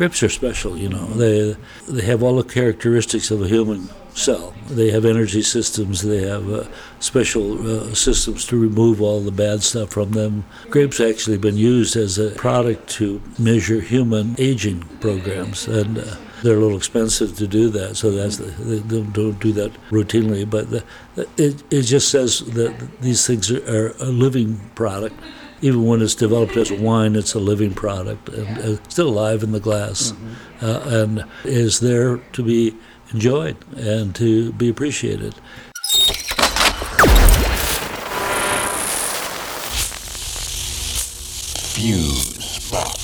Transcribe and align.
Grapes 0.00 0.22
are 0.22 0.30
special, 0.30 0.78
you 0.78 0.88
know. 0.88 1.04
They 1.08 1.54
they 1.86 2.06
have 2.06 2.22
all 2.22 2.36
the 2.36 2.54
characteristics 2.54 3.30
of 3.30 3.42
a 3.42 3.48
human 3.48 3.90
cell. 4.14 4.54
They 4.66 4.90
have 4.92 5.04
energy 5.04 5.42
systems. 5.42 6.00
They 6.00 6.26
have 6.26 6.50
uh, 6.50 6.64
special 7.00 7.46
uh, 7.60 7.94
systems 7.94 8.46
to 8.46 8.56
remove 8.56 9.02
all 9.02 9.20
the 9.20 9.30
bad 9.30 9.62
stuff 9.62 9.90
from 9.90 10.12
them. 10.12 10.46
Grapes 10.70 11.00
actually 11.00 11.36
been 11.36 11.58
used 11.58 11.96
as 11.96 12.16
a 12.16 12.30
product 12.30 12.88
to 12.92 13.20
measure 13.38 13.82
human 13.82 14.36
aging 14.38 14.88
programs, 15.00 15.68
and 15.68 15.98
uh, 15.98 16.16
they're 16.42 16.56
a 16.56 16.60
little 16.60 16.78
expensive 16.78 17.36
to 17.36 17.46
do 17.46 17.68
that. 17.68 17.94
So 17.98 18.10
that's 18.10 18.38
the, 18.38 18.52
they 18.52 19.02
don't 19.02 19.38
do 19.38 19.52
that 19.52 19.72
routinely. 19.90 20.48
But 20.48 20.70
the, 20.70 20.82
it 21.36 21.62
it 21.70 21.82
just 21.82 22.08
says 22.08 22.40
that 22.54 22.72
these 23.02 23.26
things 23.26 23.50
are, 23.50 23.62
are 23.68 23.94
a 24.00 24.06
living 24.06 24.60
product 24.74 25.16
even 25.62 25.84
when 25.84 26.00
it's 26.02 26.14
developed 26.14 26.56
as 26.56 26.72
wine, 26.72 27.16
it's 27.16 27.34
a 27.34 27.38
living 27.38 27.74
product 27.74 28.28
and 28.28 28.58
uh, 28.58 28.76
still 28.88 29.08
alive 29.08 29.42
in 29.42 29.52
the 29.52 29.60
glass, 29.60 30.12
mm-hmm. 30.12 30.64
uh, 30.64 30.80
and 31.02 31.24
is 31.44 31.80
there 31.80 32.18
to 32.32 32.42
be 32.42 32.74
enjoyed 33.12 33.56
and 33.76 34.14
to 34.14 34.52
be 34.52 34.68
appreciated. 34.68 35.34
Fusebox. 41.80 43.00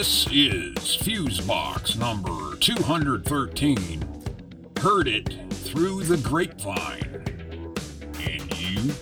This 0.00 0.26
is 0.28 0.96
Fusebox 0.96 1.98
number 1.98 2.56
213. 2.56 4.24
Heard 4.80 5.06
it 5.06 5.34
through 5.50 6.04
the 6.04 6.16
grapevine. 6.26 7.20
And 8.18 8.58
you 8.58 8.94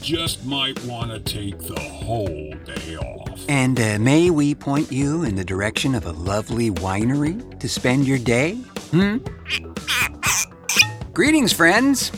just 0.00 0.46
might 0.46 0.82
want 0.86 1.10
to 1.10 1.20
take 1.20 1.58
the 1.58 1.78
whole 1.78 2.50
day 2.64 2.96
off. 2.96 3.44
And 3.46 3.78
uh, 3.78 3.98
may 3.98 4.30
we 4.30 4.54
point 4.54 4.90
you 4.90 5.24
in 5.24 5.34
the 5.34 5.44
direction 5.44 5.94
of 5.94 6.06
a 6.06 6.12
lovely 6.12 6.70
winery 6.70 7.60
to 7.60 7.68
spend 7.68 8.06
your 8.06 8.16
day? 8.16 8.52
Hmm? 8.92 9.18
Greetings, 11.12 11.52
friends, 11.52 12.10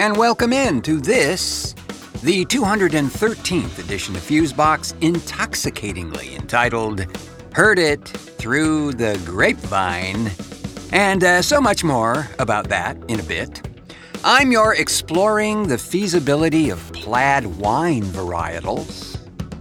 and 0.00 0.16
welcome 0.16 0.52
in 0.52 0.82
to 0.82 1.00
this, 1.00 1.76
the 2.22 2.44
213th 2.46 3.78
edition 3.78 4.16
of 4.16 4.22
Fusebox, 4.22 4.94
intoxicatingly 5.00 6.34
entitled 6.34 7.06
Heard 7.54 7.78
It 7.78 8.04
Through 8.06 8.92
the 8.92 9.20
Grapevine 9.24 10.30
and 10.92 11.22
uh, 11.22 11.42
so 11.42 11.60
much 11.60 11.84
more 11.84 12.28
about 12.38 12.68
that 12.68 12.96
in 13.08 13.20
a 13.20 13.22
bit. 13.22 13.66
I'm 14.24 14.50
your 14.50 14.74
exploring 14.74 15.68
the 15.68 15.78
feasibility 15.78 16.70
of 16.70 16.92
plaid 16.92 17.46
wine 17.46 18.02
varietals 18.02 19.16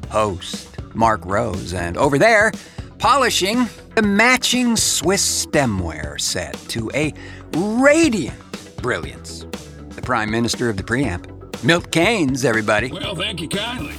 host, 0.09 0.69
Marc 0.95 1.25
Rose, 1.25 1.73
and 1.73 1.97
over 1.97 2.17
there, 2.17 2.51
polishing 2.97 3.67
the 3.95 4.01
matching 4.01 4.75
Swiss 4.75 5.45
stemware 5.45 6.19
set 6.19 6.55
to 6.69 6.89
a 6.93 7.13
radiant 7.53 8.39
brilliance. 8.77 9.45
The 9.89 10.01
Prime 10.01 10.31
Minister 10.31 10.69
of 10.69 10.77
the 10.77 10.83
Preamp, 10.83 11.36
Milt 11.63 11.91
Kanes, 11.91 12.45
everybody. 12.45 12.91
Well, 12.91 13.15
thank 13.15 13.41
you 13.41 13.49
kindly. 13.49 13.95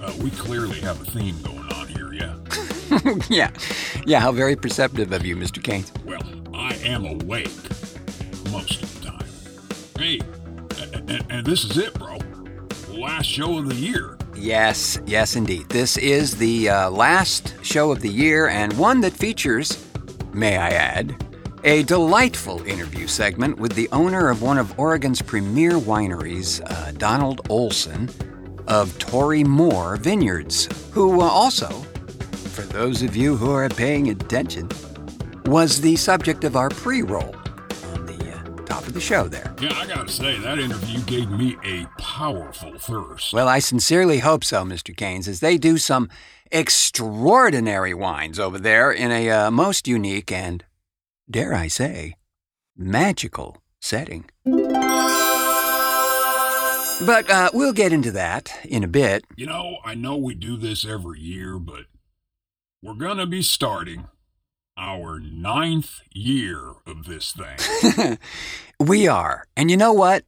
Uh, 0.00 0.12
we 0.20 0.30
clearly 0.30 0.80
have 0.80 1.00
a 1.00 1.04
theme 1.04 1.40
going 1.42 1.72
on 1.72 1.86
here, 1.88 2.12
yeah? 2.12 2.34
yeah, 3.30 3.50
yeah, 4.06 4.18
how 4.20 4.32
very 4.32 4.56
perceptive 4.56 5.12
of 5.12 5.24
you, 5.24 5.36
Mr. 5.36 5.62
Kanes. 5.62 5.92
Well, 6.04 6.22
I 6.52 6.74
am 6.84 7.04
awake 7.04 7.48
most 8.50 8.82
of 8.82 9.00
the 9.00 9.08
time. 9.08 9.26
Hey, 9.98 10.20
and, 11.08 11.24
and 11.30 11.46
this 11.46 11.64
is 11.64 11.78
it, 11.78 11.94
bro. 11.94 12.18
Last 12.90 13.26
show 13.26 13.58
of 13.58 13.68
the 13.68 13.76
year. 13.76 14.18
Yes, 14.34 15.00
yes, 15.06 15.36
indeed. 15.36 15.68
This 15.68 15.96
is 15.96 16.36
the 16.36 16.68
uh, 16.68 16.90
last 16.90 17.54
show 17.62 17.92
of 17.92 18.00
the 18.00 18.10
year 18.10 18.48
and 18.48 18.76
one 18.76 19.00
that 19.02 19.12
features, 19.12 19.86
may 20.32 20.56
I 20.56 20.70
add, 20.70 21.23
a 21.64 21.82
delightful 21.84 22.62
interview 22.66 23.06
segment 23.06 23.58
with 23.58 23.72
the 23.72 23.88
owner 23.90 24.28
of 24.28 24.42
one 24.42 24.58
of 24.58 24.78
Oregon's 24.78 25.22
premier 25.22 25.72
wineries, 25.72 26.60
uh, 26.70 26.92
Donald 26.92 27.40
Olson 27.48 28.10
of 28.68 28.96
Torii 28.98 29.44
Mor 29.44 29.96
Vineyards, 29.96 30.68
who 30.92 31.22
uh, 31.22 31.24
also, 31.24 31.68
for 32.52 32.62
those 32.62 33.00
of 33.00 33.16
you 33.16 33.34
who 33.34 33.50
are 33.50 33.70
paying 33.70 34.10
attention, 34.10 34.68
was 35.46 35.80
the 35.80 35.96
subject 35.96 36.44
of 36.44 36.54
our 36.54 36.68
pre 36.68 37.00
roll 37.00 37.34
on 37.94 38.04
the 38.04 38.32
uh, 38.34 38.64
top 38.66 38.86
of 38.86 38.92
the 38.92 39.00
show 39.00 39.26
there. 39.26 39.54
Yeah, 39.58 39.72
I 39.72 39.86
gotta 39.86 40.10
say, 40.10 40.38
that 40.40 40.58
interview 40.58 41.00
gave 41.00 41.30
me 41.30 41.56
a 41.64 41.86
powerful 41.98 42.78
thirst. 42.78 43.32
Well, 43.32 43.48
I 43.48 43.58
sincerely 43.58 44.18
hope 44.18 44.44
so, 44.44 44.64
Mr. 44.64 44.94
Kanes, 44.94 45.28
as 45.28 45.40
they 45.40 45.56
do 45.56 45.78
some 45.78 46.10
extraordinary 46.52 47.94
wines 47.94 48.38
over 48.38 48.58
there 48.58 48.92
in 48.92 49.10
a 49.10 49.30
uh, 49.30 49.50
most 49.50 49.88
unique 49.88 50.30
and, 50.30 50.62
dare 51.30 51.54
I 51.54 51.68
say, 51.68 52.16
magical 52.76 53.62
setting. 53.80 54.30
But 57.04 57.28
uh, 57.28 57.50
we'll 57.52 57.72
get 57.72 57.92
into 57.92 58.12
that 58.12 58.52
in 58.64 58.84
a 58.84 58.88
bit. 58.88 59.24
You 59.36 59.46
know, 59.46 59.78
I 59.84 59.94
know 59.94 60.16
we 60.16 60.34
do 60.34 60.56
this 60.56 60.84
every 60.86 61.20
year, 61.20 61.58
but 61.58 61.84
we're 62.82 62.94
gonna 62.94 63.26
be 63.26 63.42
starting 63.42 64.08
our 64.76 65.20
ninth 65.20 66.00
year 66.12 66.72
of 66.86 67.04
this 67.06 67.32
thing. 67.32 68.18
we 68.80 69.08
are. 69.08 69.46
And 69.56 69.70
you 69.70 69.76
know 69.76 69.92
what? 69.92 70.24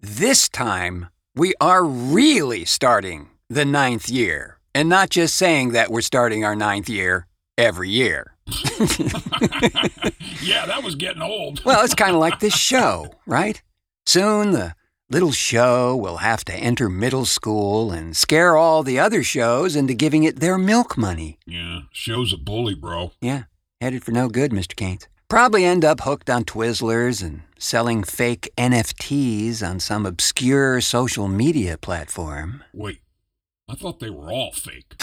This 0.00 0.48
time, 0.48 1.08
we 1.34 1.54
are 1.60 1.84
really 1.84 2.64
starting 2.64 3.30
the 3.48 3.64
ninth 3.64 4.08
year 4.08 4.58
and 4.74 4.88
not 4.88 5.10
just 5.10 5.36
saying 5.36 5.72
that 5.72 5.90
we're 5.90 6.00
starting 6.00 6.44
our 6.44 6.56
ninth 6.56 6.88
year 6.88 7.26
every 7.56 7.90
year. 7.90 8.33
yeah, 10.42 10.66
that 10.66 10.82
was 10.82 10.94
getting 10.96 11.22
old. 11.22 11.64
well, 11.64 11.84
it's 11.84 11.94
kind 11.94 12.14
of 12.14 12.20
like 12.20 12.40
this 12.40 12.56
show, 12.56 13.14
right? 13.26 13.62
Soon 14.06 14.52
the 14.52 14.74
little 15.10 15.32
show 15.32 15.96
will 15.96 16.18
have 16.18 16.44
to 16.46 16.54
enter 16.54 16.88
middle 16.88 17.24
school 17.24 17.90
and 17.92 18.16
scare 18.16 18.56
all 18.56 18.82
the 18.82 18.98
other 18.98 19.22
shows 19.22 19.76
into 19.76 19.94
giving 19.94 20.24
it 20.24 20.40
their 20.40 20.58
milk 20.58 20.96
money. 20.98 21.38
Yeah, 21.46 21.80
show's 21.92 22.32
a 22.32 22.36
bully, 22.36 22.74
bro. 22.74 23.12
Yeah, 23.20 23.44
Headed 23.80 24.02
for 24.04 24.12
no 24.12 24.28
good, 24.28 24.50
Mr. 24.50 24.74
Kanes. 24.74 25.08
Probably 25.28 25.64
end 25.64 25.84
up 25.84 26.00
hooked 26.02 26.30
on 26.30 26.44
Twizzlers 26.44 27.22
and 27.22 27.42
selling 27.58 28.02
fake 28.02 28.50
NFTs 28.56 29.62
on 29.62 29.78
some 29.80 30.06
obscure 30.06 30.80
social 30.80 31.28
media 31.28 31.76
platform. 31.76 32.62
Wait, 32.72 33.00
I 33.66 33.74
thought 33.74 33.98
they 33.98 34.10
were 34.10 34.30
all 34.30 34.52
fake. 34.52 34.94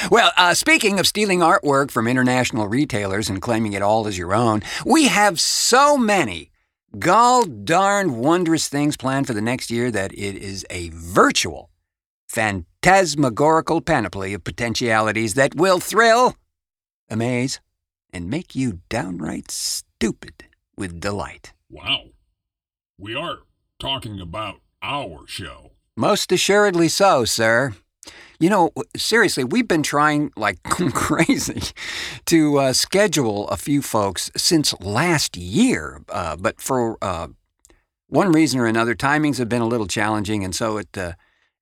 well, 0.10 0.32
uh, 0.36 0.54
speaking 0.54 0.98
of 0.98 1.06
stealing 1.06 1.38
artwork 1.38 1.90
from 1.90 2.08
international 2.08 2.66
retailers 2.66 3.30
and 3.30 3.40
claiming 3.40 3.74
it 3.74 3.82
all 3.82 4.08
as 4.08 4.18
your 4.18 4.34
own, 4.34 4.62
we 4.84 5.06
have 5.06 5.38
so 5.38 5.96
many 5.96 6.50
gall 6.98 7.44
darned 7.44 8.18
wondrous 8.18 8.68
things 8.68 8.96
planned 8.96 9.28
for 9.28 9.34
the 9.34 9.40
next 9.40 9.70
year 9.70 9.90
that 9.92 10.12
it 10.12 10.36
is 10.36 10.66
a 10.68 10.90
virtual, 10.90 11.70
phantasmagorical 12.28 13.80
panoply 13.80 14.34
of 14.34 14.42
potentialities 14.42 15.34
that 15.34 15.54
will 15.54 15.78
thrill, 15.78 16.36
amaze, 17.08 17.60
and 18.12 18.28
make 18.28 18.56
you 18.56 18.80
downright 18.88 19.50
stupid 19.50 20.44
with 20.76 20.98
delight. 21.00 21.52
Wow. 21.70 22.06
We 22.98 23.14
are 23.14 23.38
talking 23.78 24.20
about 24.20 24.56
our 24.82 25.26
show. 25.26 25.73
Most 25.96 26.32
assuredly 26.32 26.88
so, 26.88 27.24
sir. 27.24 27.72
You 28.40 28.50
know, 28.50 28.70
seriously, 28.96 29.44
we've 29.44 29.68
been 29.68 29.84
trying 29.84 30.32
like 30.36 30.60
crazy 30.64 31.62
to 32.26 32.58
uh, 32.58 32.72
schedule 32.72 33.46
a 33.48 33.56
few 33.56 33.80
folks 33.80 34.28
since 34.36 34.74
last 34.80 35.36
year, 35.36 36.02
uh, 36.08 36.34
but 36.34 36.60
for 36.60 36.98
uh, 37.00 37.28
one 38.08 38.32
reason 38.32 38.58
or 38.58 38.66
another, 38.66 38.96
timings 38.96 39.38
have 39.38 39.48
been 39.48 39.62
a 39.62 39.68
little 39.68 39.86
challenging, 39.86 40.42
and 40.42 40.52
so 40.52 40.78
it 40.78 40.98
uh, 40.98 41.12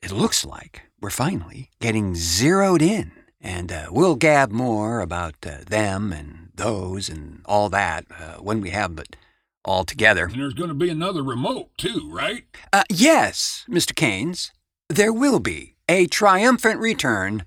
it 0.00 0.10
looks 0.10 0.46
like 0.46 0.80
we're 0.98 1.10
finally 1.10 1.68
getting 1.80 2.14
zeroed 2.14 2.80
in. 2.80 3.12
And 3.38 3.70
uh, 3.70 3.88
we'll 3.90 4.14
gab 4.14 4.50
more 4.50 5.00
about 5.00 5.34
uh, 5.44 5.58
them 5.66 6.12
and 6.12 6.50
those 6.54 7.08
and 7.08 7.42
all 7.44 7.68
that 7.68 8.06
when 8.40 8.60
we 8.60 8.70
have 8.70 8.98
it 8.98 9.16
all 9.64 9.84
together. 9.84 10.26
And 10.26 10.40
there's 10.40 10.54
going 10.54 10.68
to 10.68 10.74
be 10.74 10.90
another 10.90 11.22
remote, 11.22 11.70
too, 11.76 12.08
right? 12.10 12.44
Uh, 12.72 12.84
yes, 12.90 13.64
Mr. 13.68 13.92
Kanes. 13.92 14.50
There 14.88 15.12
will 15.12 15.40
be 15.40 15.76
a 15.88 16.06
triumphant 16.06 16.80
return 16.80 17.44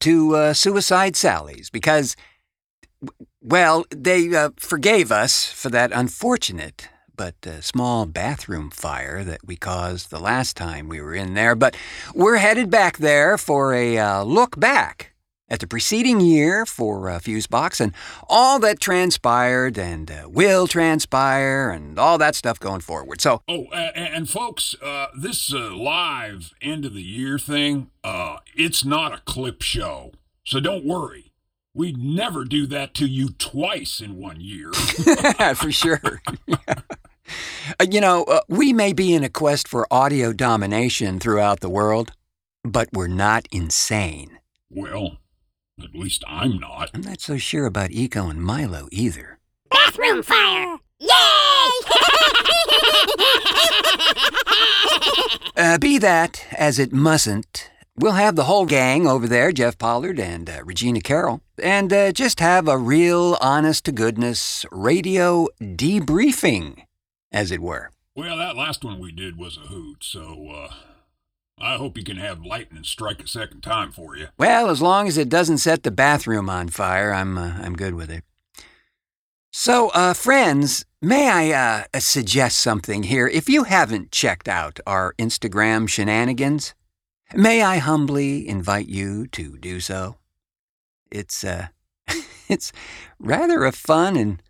to 0.00 0.36
uh, 0.36 0.52
Suicide 0.52 1.16
Sally's 1.16 1.70
because, 1.70 2.16
well, 3.40 3.86
they 3.90 4.34
uh, 4.34 4.50
forgave 4.58 5.10
us 5.10 5.46
for 5.50 5.68
that 5.70 5.92
unfortunate 5.92 6.88
but 7.14 7.34
small 7.60 8.06
bathroom 8.06 8.70
fire 8.70 9.22
that 9.22 9.46
we 9.46 9.54
caused 9.54 10.10
the 10.10 10.18
last 10.18 10.56
time 10.56 10.88
we 10.88 11.00
were 11.00 11.14
in 11.14 11.34
there. 11.34 11.54
But 11.54 11.76
we're 12.14 12.38
headed 12.38 12.70
back 12.70 12.96
there 12.96 13.38
for 13.38 13.74
a 13.74 14.22
look 14.24 14.58
back 14.58 15.11
at 15.52 15.60
the 15.60 15.66
preceding 15.66 16.18
year 16.20 16.64
for 16.64 17.10
uh, 17.10 17.18
Fusebox 17.18 17.78
and 17.78 17.92
all 18.28 18.58
that 18.58 18.80
transpired 18.80 19.76
and 19.78 20.10
uh, 20.10 20.26
will 20.28 20.66
transpire 20.66 21.68
and 21.70 21.98
all 21.98 22.16
that 22.16 22.34
stuff 22.34 22.58
going 22.58 22.80
forward. 22.80 23.20
So, 23.20 23.42
Oh, 23.46 23.66
uh, 23.66 23.92
and 23.94 24.28
folks, 24.30 24.74
uh, 24.82 25.08
this 25.14 25.52
uh, 25.52 25.74
live 25.76 26.54
end 26.62 26.86
of 26.86 26.94
the 26.94 27.02
year 27.02 27.38
thing, 27.38 27.90
uh, 28.02 28.38
it's 28.56 28.82
not 28.84 29.12
a 29.12 29.18
clip 29.26 29.60
show. 29.60 30.12
So 30.42 30.58
don't 30.58 30.86
worry. 30.86 31.32
We'd 31.74 31.98
never 31.98 32.44
do 32.44 32.66
that 32.68 32.94
to 32.94 33.06
you 33.06 33.28
twice 33.30 34.00
in 34.00 34.16
one 34.16 34.40
year. 34.40 34.72
for 35.54 35.70
sure. 35.70 36.22
You 37.88 38.00
know, 38.00 38.24
uh, 38.24 38.40
we 38.48 38.72
may 38.72 38.92
be 38.92 39.14
in 39.14 39.24
a 39.24 39.28
quest 39.30 39.66
for 39.68 39.86
audio 39.90 40.32
domination 40.32 41.18
throughout 41.18 41.60
the 41.60 41.70
world, 41.70 42.12
but 42.64 42.88
we're 42.92 43.06
not 43.06 43.46
insane. 43.50 44.38
well, 44.68 45.18
at 45.84 45.94
least 45.94 46.24
I'm 46.26 46.58
not. 46.58 46.90
I'm 46.94 47.02
not 47.02 47.20
so 47.20 47.36
sure 47.36 47.66
about 47.66 47.90
Eco 47.90 48.28
and 48.28 48.42
Milo 48.42 48.88
either. 48.92 49.38
Bathroom 49.70 50.22
fire! 50.22 50.78
Yay! 50.98 51.08
Uh, 55.54 55.76
be 55.78 55.98
that 55.98 56.46
as 56.56 56.78
it 56.78 56.92
mustn't, 56.92 57.70
we'll 57.96 58.12
have 58.12 58.36
the 58.36 58.44
whole 58.44 58.64
gang 58.64 59.06
over 59.06 59.28
there, 59.28 59.52
Jeff 59.52 59.76
Pollard 59.76 60.18
and 60.18 60.48
uh, 60.48 60.62
Regina 60.64 61.00
Carol, 61.00 61.42
and 61.62 61.92
uh, 61.92 62.10
just 62.10 62.40
have 62.40 62.68
a 62.68 62.78
real 62.78 63.36
honest 63.40 63.84
to 63.84 63.92
goodness 63.92 64.64
radio 64.72 65.46
debriefing, 65.60 66.84
as 67.30 67.50
it 67.50 67.60
were. 67.60 67.90
Well, 68.16 68.38
that 68.38 68.56
last 68.56 68.82
one 68.82 68.98
we 68.98 69.12
did 69.12 69.36
was 69.36 69.58
a 69.58 69.68
hoot, 69.68 70.02
so, 70.02 70.48
uh, 70.50 70.74
I 71.58 71.76
hope 71.76 71.96
you 71.96 72.04
can 72.04 72.16
have 72.16 72.44
lightning 72.44 72.84
strike 72.84 73.22
a 73.22 73.28
second 73.28 73.60
time 73.60 73.92
for 73.92 74.16
you. 74.16 74.28
Well, 74.38 74.68
as 74.68 74.82
long 74.82 75.06
as 75.06 75.16
it 75.16 75.28
doesn't 75.28 75.58
set 75.58 75.82
the 75.82 75.90
bathroom 75.90 76.50
on 76.50 76.68
fire, 76.68 77.12
I'm 77.12 77.38
uh, 77.38 77.58
I'm 77.62 77.74
good 77.74 77.94
with 77.94 78.10
it. 78.10 78.24
So, 79.54 79.90
uh, 79.90 80.14
friends, 80.14 80.86
may 81.02 81.28
I 81.28 81.84
uh, 81.92 82.00
suggest 82.00 82.58
something 82.58 83.02
here? 83.02 83.28
If 83.28 83.50
you 83.50 83.64
haven't 83.64 84.10
checked 84.10 84.48
out 84.48 84.80
our 84.86 85.14
Instagram 85.18 85.88
shenanigans, 85.88 86.74
may 87.34 87.62
I 87.62 87.76
humbly 87.76 88.48
invite 88.48 88.88
you 88.88 89.26
to 89.28 89.58
do 89.58 89.78
so? 89.78 90.16
It's 91.10 91.44
uh, 91.44 91.68
it's 92.48 92.72
rather 93.20 93.64
a 93.64 93.72
fun 93.72 94.16
and 94.16 94.42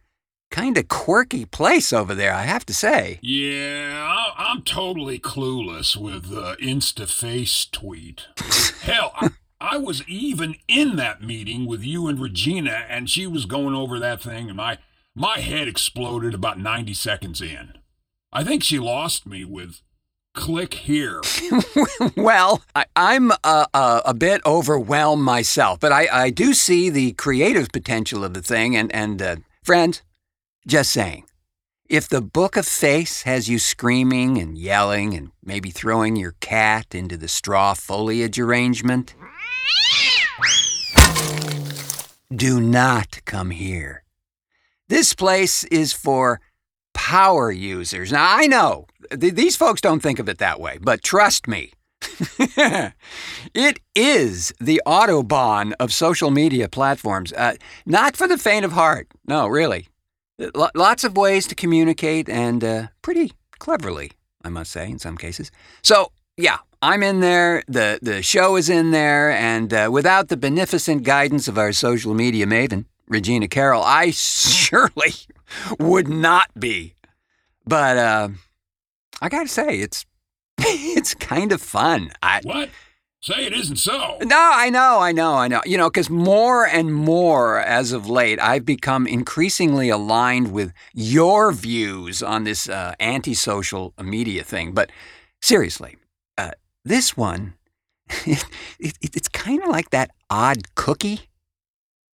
kind 0.52 0.78
of 0.78 0.86
quirky 0.86 1.44
place 1.44 1.92
over 1.92 2.14
there, 2.14 2.32
I 2.32 2.42
have 2.42 2.64
to 2.66 2.74
say. 2.74 3.18
Yeah, 3.22 4.06
I- 4.08 4.50
I'm 4.52 4.62
totally 4.62 5.18
clueless 5.18 5.96
with 5.96 6.28
the 6.28 6.56
Insta 6.62 7.10
Face 7.10 7.66
tweet. 7.66 8.26
Hell, 8.82 9.12
I, 9.16 9.30
I 9.60 9.76
was 9.78 10.06
even 10.06 10.56
in 10.68 10.96
that 10.96 11.22
meeting 11.22 11.66
with 11.66 11.82
you 11.82 12.06
and 12.06 12.20
Regina, 12.20 12.84
and 12.88 13.08
she 13.08 13.26
was 13.26 13.46
going 13.46 13.74
over 13.74 13.98
that 13.98 14.22
thing, 14.22 14.48
and 14.48 14.56
my 14.56 14.78
my 15.14 15.38
head 15.40 15.68
exploded 15.68 16.32
about 16.34 16.58
90 16.58 16.94
seconds 16.94 17.42
in. 17.42 17.74
I 18.32 18.44
think 18.44 18.62
she 18.62 18.78
lost 18.78 19.26
me 19.26 19.44
with 19.44 19.82
click 20.34 20.74
here. 20.74 21.20
well, 22.16 22.62
I, 22.74 22.86
I'm 22.96 23.30
uh, 23.44 23.66
uh, 23.74 24.00
a 24.06 24.14
bit 24.14 24.40
overwhelmed 24.46 25.22
myself, 25.22 25.80
but 25.80 25.92
I, 25.92 26.08
I 26.10 26.30
do 26.30 26.54
see 26.54 26.88
the 26.88 27.12
creative 27.12 27.68
potential 27.72 28.24
of 28.24 28.32
the 28.32 28.40
thing. 28.40 28.74
And, 28.74 28.90
and 28.94 29.20
uh, 29.20 29.36
friends, 29.62 30.00
just 30.66 30.92
saying, 30.92 31.24
if 31.88 32.08
the 32.08 32.20
Book 32.22 32.56
of 32.56 32.66
Face 32.66 33.22
has 33.22 33.48
you 33.48 33.58
screaming 33.58 34.38
and 34.38 34.56
yelling 34.56 35.14
and 35.14 35.30
maybe 35.44 35.70
throwing 35.70 36.16
your 36.16 36.34
cat 36.40 36.94
into 36.94 37.16
the 37.16 37.28
straw 37.28 37.74
foliage 37.74 38.38
arrangement, 38.38 39.14
do 42.34 42.60
not 42.60 43.20
come 43.24 43.50
here. 43.50 44.04
This 44.88 45.14
place 45.14 45.64
is 45.64 45.92
for 45.92 46.40
power 46.94 47.50
users. 47.50 48.12
Now, 48.12 48.36
I 48.36 48.46
know 48.46 48.86
th- 49.10 49.34
these 49.34 49.56
folks 49.56 49.80
don't 49.80 50.00
think 50.00 50.18
of 50.18 50.28
it 50.28 50.38
that 50.38 50.60
way, 50.60 50.78
but 50.80 51.02
trust 51.02 51.48
me. 51.48 51.72
it 53.54 53.80
is 53.94 54.52
the 54.60 54.80
Autobahn 54.86 55.72
of 55.78 55.92
social 55.92 56.30
media 56.30 56.68
platforms. 56.68 57.32
Uh, 57.32 57.54
not 57.84 58.16
for 58.16 58.26
the 58.26 58.38
faint 58.38 58.64
of 58.64 58.72
heart. 58.72 59.08
No, 59.26 59.46
really. 59.46 59.88
L- 60.38 60.70
lots 60.74 61.04
of 61.04 61.16
ways 61.16 61.46
to 61.48 61.54
communicate 61.54 62.28
and 62.28 62.64
uh, 62.64 62.86
pretty 63.02 63.32
cleverly, 63.58 64.12
I 64.44 64.48
must 64.48 64.70
say, 64.70 64.88
in 64.90 64.98
some 64.98 65.16
cases. 65.16 65.50
So, 65.82 66.12
yeah, 66.36 66.58
I'm 66.80 67.02
in 67.02 67.20
there. 67.20 67.62
The, 67.68 67.98
the 68.02 68.22
show 68.22 68.56
is 68.56 68.68
in 68.68 68.90
there. 68.90 69.30
And 69.30 69.72
uh, 69.72 69.88
without 69.92 70.28
the 70.28 70.36
beneficent 70.36 71.04
guidance 71.04 71.48
of 71.48 71.58
our 71.58 71.72
social 71.72 72.14
media 72.14 72.46
maven, 72.46 72.86
Regina 73.08 73.48
Carol, 73.48 73.82
I 73.82 74.10
surely 74.10 75.12
would 75.78 76.08
not 76.08 76.48
be. 76.58 76.94
But 77.66 77.96
uh, 77.96 78.28
I 79.20 79.28
gotta 79.28 79.48
say, 79.48 79.78
it's 79.78 80.04
it's 80.58 81.14
kind 81.14 81.52
of 81.52 81.62
fun. 81.62 82.10
I 82.22 82.40
What? 82.42 82.70
Say 83.22 83.46
it 83.46 83.52
isn't 83.52 83.76
so. 83.76 84.18
no, 84.22 84.50
I 84.52 84.68
know, 84.68 84.98
I 84.98 85.12
know, 85.12 85.34
I 85.34 85.46
know. 85.46 85.62
You 85.64 85.78
know, 85.78 85.88
because 85.88 86.10
more 86.10 86.66
and 86.66 86.92
more 86.92 87.60
as 87.60 87.92
of 87.92 88.10
late, 88.10 88.40
I've 88.40 88.66
become 88.66 89.06
increasingly 89.06 89.88
aligned 89.90 90.52
with 90.52 90.72
your 90.92 91.52
views 91.52 92.20
on 92.20 92.42
this 92.42 92.68
uh, 92.68 92.96
antisocial 92.98 93.94
media 94.02 94.42
thing. 94.42 94.72
But 94.72 94.90
seriously, 95.40 95.98
uh, 96.36 96.50
this 96.84 97.16
one, 97.16 97.54
it, 98.26 98.44
it, 98.80 98.96
it's 99.00 99.28
kind 99.28 99.62
of 99.62 99.68
like 99.68 99.90
that 99.90 100.10
odd 100.28 100.74
cookie. 100.74 101.28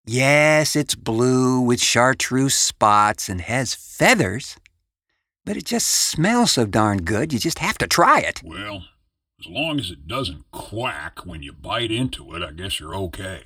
Yes, 0.04 0.76
it's 0.76 0.94
blue 0.94 1.58
with 1.58 1.80
chartreuse 1.80 2.54
spots 2.54 3.30
and 3.30 3.40
has 3.40 3.74
feathers, 3.74 4.56
but 5.46 5.56
it 5.56 5.64
just 5.64 5.88
smells 5.88 6.52
so 6.52 6.66
darn 6.66 6.98
good, 6.98 7.32
you 7.32 7.38
just 7.38 7.60
have 7.60 7.78
to 7.78 7.86
try 7.86 8.20
it. 8.20 8.42
Well, 8.44 8.84
as 9.40 9.46
long 9.46 9.78
as 9.78 9.90
it 9.90 10.06
doesn't 10.08 10.50
quack 10.50 11.24
when 11.24 11.42
you 11.42 11.52
bite 11.52 11.92
into 11.92 12.34
it, 12.34 12.42
I 12.42 12.50
guess 12.52 12.80
you're 12.80 12.94
okay. 12.94 13.42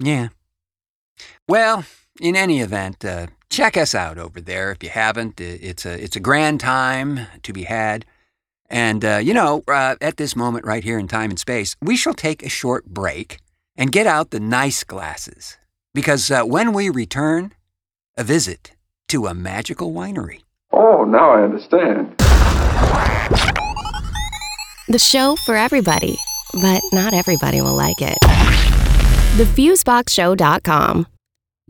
Yeah. 0.00 0.28
Well, 1.48 1.84
in 2.20 2.36
any 2.36 2.60
event, 2.60 3.04
uh, 3.04 3.28
check 3.50 3.76
us 3.76 3.94
out 3.94 4.18
over 4.18 4.40
there 4.40 4.70
if 4.72 4.82
you 4.82 4.90
haven't. 4.90 5.40
It's 5.40 5.84
a 5.84 6.02
it's 6.02 6.16
a 6.16 6.20
grand 6.20 6.60
time 6.60 7.26
to 7.42 7.52
be 7.52 7.64
had. 7.64 8.04
And 8.70 9.04
uh, 9.04 9.20
you 9.22 9.34
know, 9.34 9.62
uh, 9.68 9.96
at 10.00 10.16
this 10.16 10.36
moment 10.36 10.64
right 10.64 10.84
here 10.84 10.98
in 10.98 11.08
time 11.08 11.30
and 11.30 11.38
space, 11.38 11.76
we 11.80 11.96
shall 11.96 12.14
take 12.14 12.42
a 12.42 12.48
short 12.48 12.86
break 12.86 13.38
and 13.76 13.92
get 13.92 14.06
out 14.06 14.30
the 14.30 14.40
nice 14.40 14.84
glasses 14.84 15.58
because 15.94 16.30
uh, 16.30 16.42
when 16.42 16.72
we 16.72 16.88
return, 16.88 17.52
a 18.16 18.24
visit 18.24 18.72
to 19.08 19.26
a 19.26 19.34
magical 19.34 19.92
winery. 19.92 20.40
Oh, 20.72 21.04
now 21.04 21.32
I 21.32 21.42
understand. 21.42 22.14
The 24.92 24.98
show 24.98 25.36
for 25.36 25.56
everybody, 25.56 26.18
but 26.52 26.82
not 26.92 27.14
everybody 27.14 27.62
will 27.62 27.72
like 27.72 28.02
it. 28.02 28.18
TheFuseboxShow.com. 29.38 31.06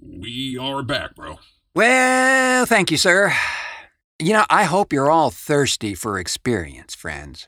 We 0.00 0.58
are 0.60 0.82
back, 0.82 1.14
bro. 1.14 1.38
Well, 1.72 2.66
thank 2.66 2.90
you, 2.90 2.96
sir. 2.96 3.32
You 4.18 4.32
know, 4.32 4.44
I 4.50 4.64
hope 4.64 4.92
you're 4.92 5.08
all 5.08 5.30
thirsty 5.30 5.94
for 5.94 6.18
experience, 6.18 6.96
friends, 6.96 7.46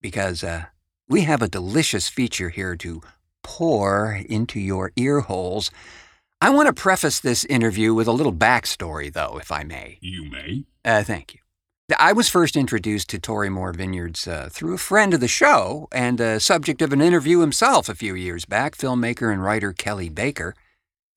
because 0.00 0.44
uh, 0.44 0.66
we 1.08 1.22
have 1.22 1.42
a 1.42 1.48
delicious 1.48 2.08
feature 2.08 2.50
here 2.50 2.76
to 2.76 3.02
pour 3.42 4.22
into 4.28 4.60
your 4.60 4.92
ear 4.94 5.22
holes. 5.22 5.72
I 6.40 6.50
want 6.50 6.68
to 6.68 6.80
preface 6.80 7.18
this 7.18 7.44
interview 7.46 7.92
with 7.92 8.06
a 8.06 8.12
little 8.12 8.32
backstory, 8.32 9.12
though, 9.12 9.36
if 9.38 9.50
I 9.50 9.64
may. 9.64 9.98
You 10.00 10.30
may. 10.30 10.62
Uh, 10.84 11.02
thank 11.02 11.34
you. 11.34 11.41
I 11.98 12.12
was 12.12 12.28
first 12.28 12.56
introduced 12.56 13.10
to 13.10 13.18
Torii 13.18 13.48
Mor 13.48 13.72
Vineyards 13.72 14.28
uh, 14.28 14.48
through 14.50 14.74
a 14.74 14.78
friend 14.78 15.12
of 15.14 15.20
the 15.20 15.28
show 15.28 15.88
and 15.90 16.20
a 16.20 16.38
subject 16.38 16.80
of 16.80 16.92
an 16.92 17.00
interview 17.00 17.40
himself 17.40 17.88
a 17.88 17.94
few 17.94 18.14
years 18.14 18.44
back, 18.44 18.76
filmmaker 18.76 19.32
and 19.32 19.42
writer 19.42 19.72
Kelly 19.72 20.08
Baker. 20.08 20.54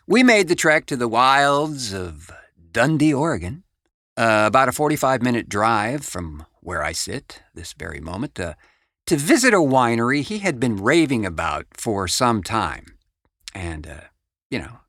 We 0.08 0.24
made 0.24 0.48
the 0.48 0.56
trek 0.56 0.88
to 0.88 0.98
the 0.98 1.08
wilds 1.08 1.94
of 1.94 2.32
Dundee, 2.72 3.14
Oregon, 3.14 3.64
uh, 4.18 4.46
about 4.48 4.68
a 4.68 4.72
45 4.72 5.22
minute 5.22 5.48
drive 5.48 6.04
from 6.04 6.46
where 6.62 6.84
I 6.84 6.94
sit 6.94 7.44
this 7.54 7.74
very 7.74 8.02
moment, 8.02 8.40
uh, 8.40 8.56
to 9.06 9.18
visit 9.18 9.54
a 9.54 9.58
winery 9.58 10.24
he 10.24 10.40
had 10.40 10.60
been 10.60 10.78
raving 10.78 11.26
about 11.26 11.68
for 11.74 12.08
some 12.08 12.42
time. 12.42 12.98
And, 13.54 13.88
uh, 13.88 14.02
you 14.50 14.60
know, 14.60 14.80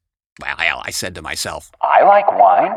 well, 0.41 0.57
I 0.59 0.91
said 0.91 1.15
to 1.15 1.23
myself, 1.23 1.71
I 1.83 2.03
like 2.03 2.31
wine. 2.33 2.75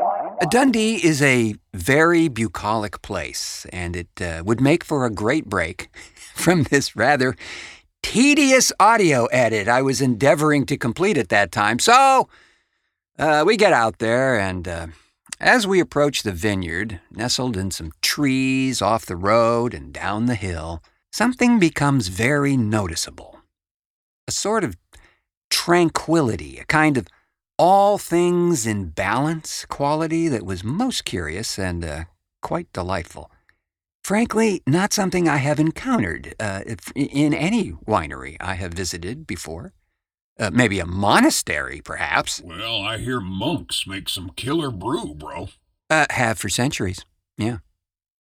Dundee 0.48 1.04
is 1.04 1.22
a 1.22 1.56
very 1.74 2.30
bucolic 2.30 3.02
place, 3.02 3.66
and 3.74 3.96
it 3.96 4.22
uh, 4.22 4.42
would 4.46 4.62
make 4.62 4.86
for 4.86 5.06
a 5.06 5.12
great 5.12 5.46
break 5.46 5.90
from 6.34 6.64
this 6.64 6.96
rather 6.96 7.36
tedious 8.02 8.72
audio 8.80 9.26
edit 9.26 9.68
I 9.68 9.82
was 9.82 10.00
endeavoring 10.02 10.66
to 10.68 10.78
complete 10.78 11.18
at 11.18 11.30
that 11.30 11.52
time. 11.52 11.80
So 11.80 12.30
uh, 13.18 13.44
we 13.46 13.58
get 13.58 13.74
out 13.74 14.00
there, 14.00 14.40
and 14.40 14.68
uh, 14.68 14.88
as 15.42 15.68
we 15.68 15.82
approach 15.82 16.24
the 16.24 16.32
vineyard, 16.32 17.02
nestled 17.12 17.58
in 17.58 17.70
some 17.70 17.92
trees 18.02 18.82
off 18.82 19.06
the 19.06 19.18
road 19.18 19.74
and 19.74 19.92
down 19.92 20.28
the 20.28 20.36
hill, 20.36 20.82
something 21.12 21.60
becomes 21.60 22.08
very 22.08 22.56
noticeable. 22.56 23.40
A 24.28 24.32
sort 24.32 24.64
of 24.64 24.78
tranquility, 25.50 26.60
a 26.60 26.66
kind 26.66 26.98
of 26.98 27.08
all 27.60 27.98
things 27.98 28.66
in 28.66 28.86
balance 28.86 29.66
quality 29.66 30.30
that 30.30 30.46
was 30.46 30.64
most 30.64 31.04
curious 31.04 31.60
and 31.60 31.84
uh, 31.84 32.06
quite 32.42 32.72
delightful. 32.72 33.30
Frankly, 34.02 34.64
not 34.66 34.94
something 34.94 35.28
I 35.28 35.38
have 35.38 35.60
encountered 35.60 36.34
uh, 36.40 36.62
in 36.96 37.34
any 37.34 37.74
winery 37.86 38.38
I 38.40 38.56
have 38.56 38.74
visited 38.74 39.28
before. 39.28 39.74
Uh, 40.40 40.50
maybe 40.54 40.80
a 40.80 40.86
monastery, 40.86 41.82
perhaps. 41.84 42.42
Well, 42.42 42.82
I 42.82 42.98
hear 42.98 43.20
monks 43.20 43.86
make 43.86 44.08
some 44.08 44.32
killer 44.38 44.72
brew, 44.72 45.14
bro. 45.14 45.50
Uh, 45.90 46.06
have 46.12 46.38
for 46.40 46.48
centuries, 46.48 47.04
yeah. 47.38 47.58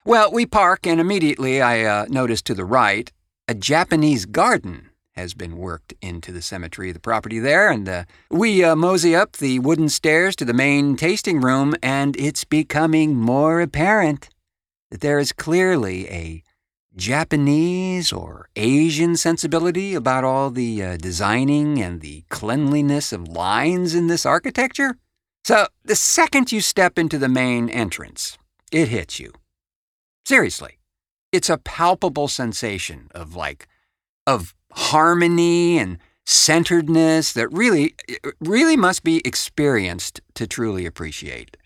Well, 0.04 0.32
we 0.34 0.46
park, 0.46 0.86
and 0.86 1.00
immediately 1.00 1.62
I 1.62 1.86
uh, 1.86 2.06
notice 2.10 2.42
to 2.42 2.54
the 2.54 2.66
right 2.66 3.10
a 3.48 3.54
Japanese 3.54 4.26
garden 4.26 4.89
has 5.20 5.34
been 5.34 5.58
worked 5.58 5.94
into 6.02 6.32
the 6.32 6.42
cemetery 6.42 6.90
of 6.90 6.94
the 6.94 7.00
property 7.00 7.40
there, 7.40 7.70
and 7.70 7.88
uh, 7.88 8.04
we 8.32 8.64
uh, 8.64 8.76
mosey 8.76 9.16
up 9.16 9.34
the 9.34 9.60
wooden 9.60 9.90
stairs 9.90 10.36
to 10.38 10.46
the 10.46 10.54
main 10.54 10.96
tasting 10.96 11.42
room, 11.42 11.76
and 11.84 12.16
it's 12.18 12.46
becoming 12.46 13.16
more 13.16 13.60
apparent 13.60 14.30
that 14.90 15.02
there 15.02 15.20
is 15.20 15.32
clearly 15.34 16.10
a 16.10 16.44
Japanese 16.96 18.12
or 18.12 18.50
Asian 18.56 19.16
sensibility 19.16 19.94
about 19.94 20.24
all 20.24 20.50
the 20.50 20.84
uh, 20.84 20.98
designing 20.98 21.82
and 21.82 22.02
the 22.02 22.24
cleanliness 22.30 23.12
of 23.12 23.28
lines 23.28 23.94
in 23.94 24.08
this 24.08 24.26
architecture. 24.26 24.98
So, 25.44 25.68
the 25.84 25.96
second 25.96 26.52
you 26.52 26.62
step 26.62 26.98
into 26.98 27.18
the 27.18 27.30
main 27.30 27.70
entrance, 27.70 28.38
it 28.72 28.88
hits 28.88 29.20
you. 29.20 29.34
Seriously. 30.26 30.80
It's 31.32 31.50
a 31.50 31.58
palpable 31.58 32.28
sensation 32.28 33.08
of 33.12 33.36
like, 33.36 33.68
of 34.26 34.56
harmony 34.74 35.78
and 35.78 35.98
centeredness 36.26 37.34
that 37.34 37.52
really, 37.52 37.96
really 38.40 38.78
must 38.78 39.04
be 39.04 39.22
experienced 39.26 40.22
to 40.36 40.46
truly 40.46 40.86
appreciate. 40.86 41.58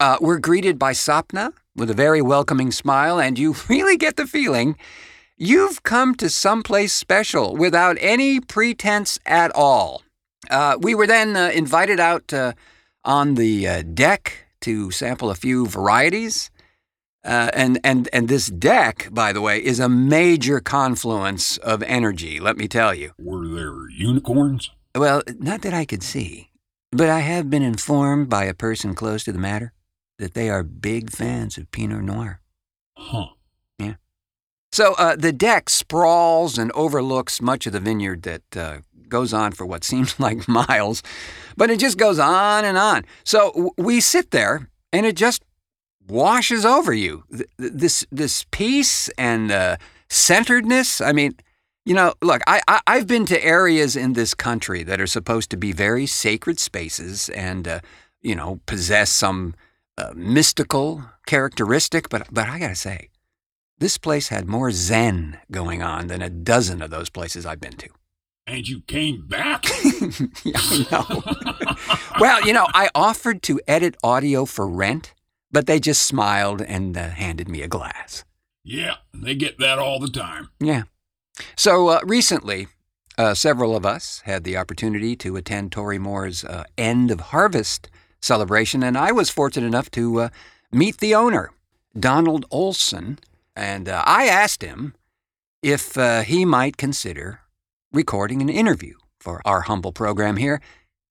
Uh, 0.00 0.16
we're 0.20 0.38
greeted 0.38 0.78
by 0.78 0.92
Sapna 0.92 1.52
with 1.76 1.90
a 1.90 1.94
very 1.94 2.20
welcoming 2.20 2.72
smile, 2.72 3.20
and 3.20 3.38
you 3.38 3.54
really 3.68 3.96
get 3.96 4.16
the 4.16 4.26
feeling 4.26 4.76
you've 5.36 5.82
come 5.84 6.14
to 6.16 6.28
someplace 6.28 6.92
special 6.92 7.56
without 7.56 7.96
any 8.00 8.40
pretense 8.40 9.18
at 9.24 9.52
all. 9.54 10.02
Uh, 10.50 10.76
we 10.80 10.94
were 10.94 11.06
then 11.06 11.36
uh, 11.36 11.50
invited 11.54 12.00
out 12.00 12.32
uh, 12.32 12.52
on 13.04 13.36
the 13.36 13.66
uh, 13.66 13.82
deck 13.94 14.46
to 14.60 14.90
sample 14.90 15.30
a 15.30 15.34
few 15.34 15.66
varieties. 15.66 16.50
Uh, 17.28 17.50
and, 17.52 17.78
and, 17.84 18.08
and 18.10 18.26
this 18.28 18.46
deck, 18.46 19.08
by 19.12 19.34
the 19.34 19.42
way, 19.42 19.62
is 19.62 19.78
a 19.78 19.88
major 19.88 20.60
confluence 20.60 21.58
of 21.58 21.82
energy, 21.82 22.40
let 22.40 22.56
me 22.56 22.66
tell 22.66 22.94
you. 22.94 23.12
Were 23.18 23.46
there 23.46 23.90
unicorns? 23.90 24.70
Well, 24.94 25.22
not 25.38 25.60
that 25.60 25.74
I 25.74 25.84
could 25.84 26.02
see, 26.02 26.48
but 26.90 27.10
I 27.10 27.20
have 27.20 27.50
been 27.50 27.62
informed 27.62 28.30
by 28.30 28.44
a 28.44 28.54
person 28.54 28.94
close 28.94 29.24
to 29.24 29.32
the 29.32 29.38
matter 29.38 29.74
that 30.18 30.32
they 30.32 30.48
are 30.48 30.62
big 30.62 31.10
fans 31.10 31.58
of 31.58 31.70
Pinot 31.70 32.02
Noir. 32.02 32.40
Huh. 32.96 33.26
Yeah. 33.78 33.96
So 34.72 34.94
uh, 34.94 35.14
the 35.14 35.32
deck 35.32 35.68
sprawls 35.68 36.56
and 36.56 36.72
overlooks 36.72 37.42
much 37.42 37.66
of 37.66 37.74
the 37.74 37.80
vineyard 37.80 38.22
that 38.22 38.56
uh, 38.56 38.78
goes 39.06 39.34
on 39.34 39.52
for 39.52 39.66
what 39.66 39.84
seems 39.90 40.18
like 40.18 40.48
miles, 40.48 41.02
but 41.58 41.68
it 41.68 41.78
just 41.78 41.98
goes 41.98 42.18
on 42.18 42.64
and 42.64 42.78
on. 42.78 43.04
So 43.24 43.52
w- 43.52 43.70
we 43.76 44.00
sit 44.00 44.30
there, 44.30 44.70
and 44.94 45.04
it 45.04 45.14
just 45.14 45.42
washes 46.10 46.64
over 46.64 46.92
you. 46.92 47.24
Th- 47.30 47.48
th- 47.58 47.72
This 47.74 48.06
this 48.10 48.44
peace 48.50 49.08
and 49.18 49.50
uh, 49.52 49.76
centeredness. 50.08 51.00
I 51.00 51.12
mean, 51.12 51.34
you 51.84 51.94
know, 51.94 52.14
look, 52.22 52.42
I, 52.46 52.60
I 52.68 52.80
I've 52.86 53.06
been 53.06 53.26
to 53.26 53.44
areas 53.44 53.96
in 53.96 54.12
this 54.14 54.34
country 54.34 54.82
that 54.84 55.00
are 55.00 55.06
supposed 55.06 55.50
to 55.50 55.56
be 55.56 55.72
very 55.72 56.06
sacred 56.06 56.58
spaces 56.58 57.28
and 57.30 57.66
uh, 57.68 57.80
you 58.20 58.34
know 58.34 58.60
possess 58.66 59.10
some 59.10 59.54
uh, 59.96 60.12
mystical 60.14 61.02
characteristic, 61.26 62.08
but 62.08 62.26
but 62.32 62.48
I 62.48 62.58
gotta 62.58 62.76
say. 62.76 63.08
This 63.80 63.96
place 63.96 64.26
had 64.28 64.48
more 64.48 64.72
zen 64.72 65.38
going 65.52 65.82
on 65.84 66.08
than 66.08 66.20
a 66.20 66.28
dozen 66.28 66.82
of 66.82 66.90
those 66.90 67.10
places 67.10 67.46
I've 67.46 67.60
been 67.60 67.76
to. 67.76 67.88
And 68.44 68.66
you 68.68 68.80
came 68.80 69.24
back? 69.28 69.64
Yeah, 70.44 70.58
I 70.58 70.86
know. 70.90 71.22
well, 72.20 72.44
you 72.44 72.52
know, 72.52 72.66
I 72.74 72.88
offered 72.94 73.40
to 73.44 73.60
edit 73.68 73.94
audio 74.02 74.46
for 74.46 74.66
rent, 74.66 75.14
but 75.50 75.66
they 75.66 75.80
just 75.80 76.02
smiled 76.02 76.60
and 76.62 76.96
uh, 76.96 77.10
handed 77.10 77.48
me 77.48 77.62
a 77.62 77.68
glass. 77.68 78.24
yeah, 78.64 78.96
they 79.14 79.34
get 79.34 79.58
that 79.58 79.78
all 79.78 79.98
the 79.98 80.10
time. 80.10 80.50
Yeah. 80.60 80.82
So 81.56 81.88
uh, 81.88 82.00
recently, 82.04 82.66
uh, 83.16 83.34
several 83.34 83.74
of 83.74 83.86
us 83.86 84.22
had 84.24 84.44
the 84.44 84.56
opportunity 84.56 85.16
to 85.16 85.36
attend 85.36 85.72
Torii 85.72 85.98
Mor's 85.98 86.44
uh, 86.44 86.64
end 86.76 87.10
of 87.10 87.20
harvest 87.20 87.90
celebration, 88.20 88.82
and 88.82 88.96
I 88.98 89.12
was 89.12 89.30
fortunate 89.30 89.66
enough 89.66 89.90
to 89.92 90.20
uh, 90.20 90.28
meet 90.70 90.98
the 90.98 91.14
owner, 91.14 91.50
Donald 91.98 92.44
Olson, 92.50 93.18
and 93.56 93.88
uh, 93.88 94.02
I 94.06 94.26
asked 94.26 94.62
him 94.62 94.94
if 95.62 95.96
uh, 95.96 96.22
he 96.22 96.44
might 96.44 96.76
consider 96.76 97.40
recording 97.92 98.42
an 98.42 98.48
interview 98.48 98.94
for 99.18 99.40
our 99.44 99.62
humble 99.62 99.92
program 99.92 100.36
here, 100.36 100.60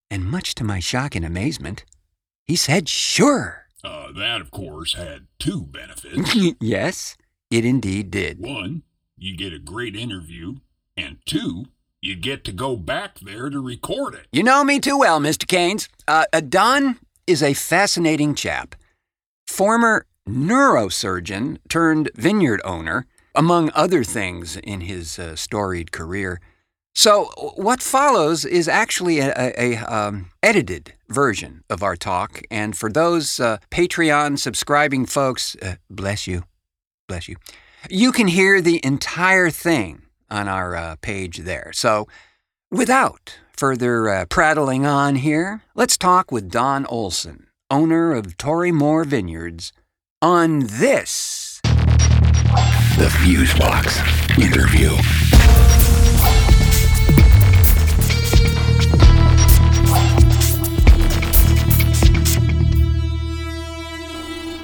and 0.09 0.23
much 0.25 0.55
to 0.55 0.63
my 0.63 0.79
shock 0.79 1.15
and 1.15 1.25
amazement, 1.25 1.83
he 2.45 2.55
said 2.55 2.87
sure. 2.87 3.66
Uh, 3.83 4.11
that, 4.11 4.41
of 4.41 4.51
course, 4.51 4.95
had 4.95 5.27
two 5.39 5.61
benefits. 5.63 6.35
yes, 6.59 7.15
it 7.51 7.63
indeed 7.65 8.11
did. 8.11 8.39
One, 8.39 8.83
you 9.17 9.35
get 9.37 9.53
a 9.53 9.59
great 9.59 9.95
interview, 9.95 10.57
and 10.95 11.17
two, 11.25 11.65
you 12.01 12.15
get 12.15 12.43
to 12.45 12.51
go 12.51 12.75
back 12.75 13.19
there 13.19 13.49
to 13.49 13.59
record 13.59 14.15
it. 14.15 14.27
You 14.31 14.43
know 14.43 14.63
me 14.63 14.79
too 14.79 14.97
well, 14.97 15.19
Mr. 15.19 15.45
Kanes. 15.45 15.87
Uh, 16.07 16.25
uh, 16.33 16.41
Don 16.41 16.99
is 17.25 17.43
a 17.43 17.53
fascinating 17.53 18.35
chap. 18.35 18.75
Former 19.45 20.05
neurosurgeon 20.27 21.57
turned 21.69 22.11
vineyard 22.15 22.61
owner, 22.65 23.05
among 23.33 23.71
other 23.73 24.03
things 24.03 24.57
in 24.57 24.81
his 24.81 25.19
uh, 25.19 25.35
storied 25.35 25.91
career. 25.91 26.39
So, 26.97 27.29
what 27.55 27.83
follows 27.83 28.43
is 28.43 28.67
actually 28.67 29.19
a, 29.19 29.31
a, 29.37 29.75
a, 29.75 29.77
um, 29.85 30.31
edited 30.41 30.93
version 31.09 31.63
of 31.69 31.83
our 31.83 31.95
talk, 31.95 32.41
and 32.49 32.75
for 32.75 32.91
those 32.91 33.39
uh, 33.39 33.57
Patreon 33.69 34.39
subscribing 34.39 35.05
folks, 35.05 35.55
uh, 35.61 35.75
bless 35.91 36.25
you, 36.25 36.43
bless 37.07 37.27
you. 37.27 37.35
You 37.87 38.11
can 38.11 38.27
hear 38.27 38.61
the 38.61 38.83
entire 38.83 39.51
thing 39.51 40.01
on 40.29 40.47
our 40.47 40.75
uh, 40.75 40.95
page 40.99 41.37
there. 41.37 41.71
So, 41.71 42.07
Without 42.71 43.39
further 43.55 44.09
uh, 44.09 44.25
prattling 44.25 44.85
on 44.85 45.15
here, 45.15 45.63
let's 45.73 45.97
talk 45.97 46.33
with 46.33 46.51
Don 46.51 46.85
Olson, 46.87 47.47
owner 47.71 48.11
of 48.11 48.35
Torii 48.35 48.73
Mor 48.73 49.05
Vineyards, 49.05 49.71
on 50.21 50.67
this. 50.67 51.61
The 51.63 53.07
Fusebox 53.23 54.37
Interview. 54.37 54.97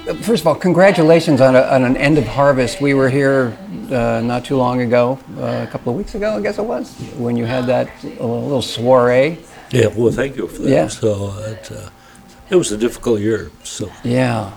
First 0.04 0.42
of 0.42 0.46
all, 0.46 0.54
congratulations 0.54 1.40
on, 1.40 1.56
a, 1.56 1.62
on 1.62 1.82
an 1.82 1.96
end 1.96 2.18
of 2.18 2.26
harvest. 2.26 2.78
We 2.78 2.92
were 2.92 3.08
here 3.08 3.56
uh, 3.90 4.20
not 4.22 4.44
too 4.44 4.56
long 4.56 4.82
ago, 4.82 5.18
uh, 5.38 5.64
a 5.66 5.70
couple 5.70 5.92
of 5.92 5.96
weeks 5.96 6.14
ago, 6.14 6.36
I 6.36 6.42
guess 6.42 6.58
it 6.58 6.64
was, 6.64 6.94
when 7.16 7.38
you 7.38 7.46
had 7.46 7.66
that 7.68 7.88
little 8.04 8.60
soiree. 8.60 9.38
Yeah, 9.70 9.86
well, 9.86 10.12
thank 10.12 10.36
you 10.36 10.46
for 10.46 10.60
that. 10.60 10.68
Yeah. 10.68 10.88
So 10.88 11.34
it, 11.38 11.72
uh, 11.72 11.88
it 12.50 12.56
was 12.56 12.70
a 12.70 12.76
difficult 12.76 13.20
year. 13.20 13.50
So 13.62 13.90
Yeah. 14.02 14.52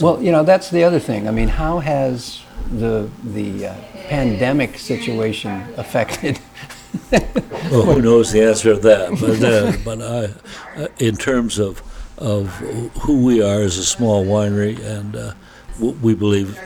Well, 0.00 0.22
you 0.22 0.32
know, 0.32 0.44
that's 0.44 0.70
the 0.70 0.84
other 0.84 0.98
thing. 0.98 1.28
I 1.28 1.30
mean, 1.30 1.48
how 1.48 1.78
has 1.80 2.42
the 2.70 3.10
the 3.22 3.66
uh, 3.66 3.74
pandemic 4.08 4.78
situation 4.78 5.62
affected? 5.76 6.38
well, 7.70 7.82
who 7.82 8.02
knows 8.02 8.32
the 8.32 8.42
answer 8.42 8.74
to 8.74 8.80
that? 8.80 9.10
But 9.20 9.42
uh, 9.42 9.72
but 9.84 10.02
I, 10.02 10.82
uh, 10.82 10.88
in 10.98 11.16
terms 11.16 11.58
of 11.58 11.82
of 12.18 12.48
who 13.02 13.24
we 13.24 13.42
are 13.42 13.60
as 13.60 13.78
a 13.78 13.84
small 13.84 14.24
winery 14.24 14.82
and 14.84 15.16
uh, 15.16 15.32
what 15.78 15.96
we 15.98 16.14
believe 16.14 16.58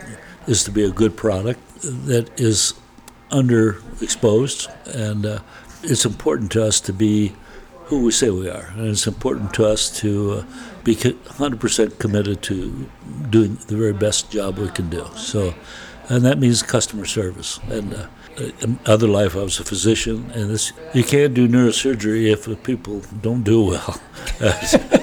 is 0.47 0.65
to 0.65 0.71
be 0.71 0.85
a 0.85 0.91
good 0.91 1.17
product 1.17 1.61
that 1.83 2.29
is 2.39 2.75
underexposed, 3.31 4.69
and 4.95 5.27
uh, 5.27 5.41
it's 5.83 6.05
important 6.05 6.53
to 6.53 6.65
us 6.65 6.81
to 6.81 6.93
be 6.93 7.33
who 7.85 8.05
we 8.05 8.13
say 8.13 8.31
we 8.31 8.49
are, 8.49 8.73
and 8.77 8.89
it's 8.89 9.07
important 9.07 9.53
to 9.55 9.67
us 9.67 9.91
to 10.01 10.33
uh, 10.33 10.45
be 10.85 10.95
100% 10.95 11.99
committed 11.99 12.43
to 12.43 12.89
doing 13.31 13.57
the 13.67 13.77
very 13.77 13.93
best 13.93 14.31
job 14.31 14.59
we 14.59 14.69
can 14.69 14.89
do. 14.89 15.07
So, 15.17 15.55
and 16.09 16.25
that 16.25 16.39
means 16.39 16.63
customer 16.63 17.05
service. 17.05 17.59
And 17.69 17.95
uh, 17.95 18.07
other 18.87 19.09
life, 19.09 19.37
I 19.37 19.43
was 19.43 19.59
a 19.59 19.65
physician, 19.65 20.31
and 20.35 20.51
this 20.51 20.73
you 20.95 21.05
can't 21.05 21.35
do 21.35 21.49
neurosurgery 21.49 22.31
if 22.33 22.63
people 22.63 23.03
don't 23.21 23.43
do 23.43 23.63
well. 23.65 24.01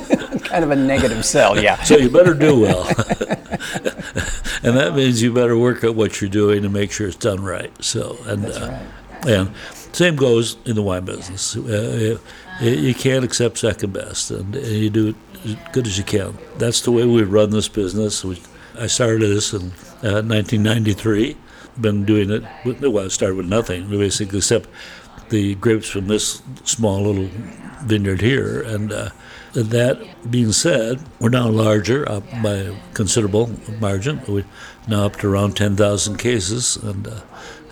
kind 0.48 0.64
of 0.64 0.72
a 0.72 0.76
negative 0.76 1.26
sell, 1.26 1.62
yeah. 1.62 1.82
so 1.84 1.98
you 1.98 2.10
better 2.10 2.34
do 2.34 2.60
well, 2.60 2.88
and 4.64 4.78
that 4.78 4.94
means 4.96 5.22
you 5.22 5.34
better 5.34 5.58
work 5.58 5.84
at 5.84 5.96
what 5.96 6.22
you're 6.22 6.30
doing 6.30 6.64
to 6.64 6.70
make 6.70 6.92
sure 6.92 7.08
it's 7.08 7.16
done 7.16 7.44
right. 7.44 7.72
So, 7.84 8.18
and 8.26 8.44
That's 8.44 8.58
uh, 8.58 8.86
and 9.26 9.52
Same 9.94 10.16
goes 10.16 10.58
in 10.66 10.76
the 10.76 10.82
wine 10.82 11.06
business. 11.06 11.56
Uh, 11.56 12.18
you, 12.62 12.72
you 12.72 12.94
can't 12.94 13.26
accept 13.26 13.58
second 13.58 13.94
best, 13.94 14.32
and, 14.32 14.56
and 14.56 14.68
you 14.68 14.90
do 14.90 15.08
it 15.10 15.16
as 15.46 15.56
good 15.72 15.88
as 15.88 15.98
you 15.98 16.04
can. 16.04 16.38
That's 16.58 16.82
the 16.82 16.92
way 16.92 17.06
we 17.06 17.24
run 17.24 17.50
this 17.50 17.68
business. 17.68 18.24
We, 18.24 18.42
I 18.78 18.88
started 18.88 19.22
this 19.22 19.54
in 19.54 19.72
uh, 20.04 20.22
1993. 20.24 21.38
Been 21.80 22.06
doing 22.06 22.32
it. 22.32 22.44
With, 22.66 22.82
well, 22.82 23.06
I 23.06 23.08
started 23.10 23.36
with 23.36 23.48
nothing 23.48 23.90
basically, 23.90 24.40
except 24.40 24.70
the 25.30 25.56
grapes 25.56 25.90
from 25.90 26.08
this 26.08 26.42
small 26.64 27.02
little 27.02 27.30
vineyard 27.84 28.22
here, 28.22 28.62
and. 28.62 28.92
Uh, 28.92 29.10
that 29.64 30.30
being 30.30 30.52
said, 30.52 31.00
we're 31.20 31.30
now 31.30 31.50
larger 31.50 32.10
up 32.10 32.24
by 32.44 32.54
a 32.54 32.76
considerable 32.94 33.50
margin. 33.80 34.22
We're 34.28 34.46
now 34.88 35.06
up 35.06 35.18
to 35.18 35.28
around 35.28 35.56
10,000 35.56 36.18
cases, 36.18 36.78
and 36.78 37.08
uh, 37.08 37.22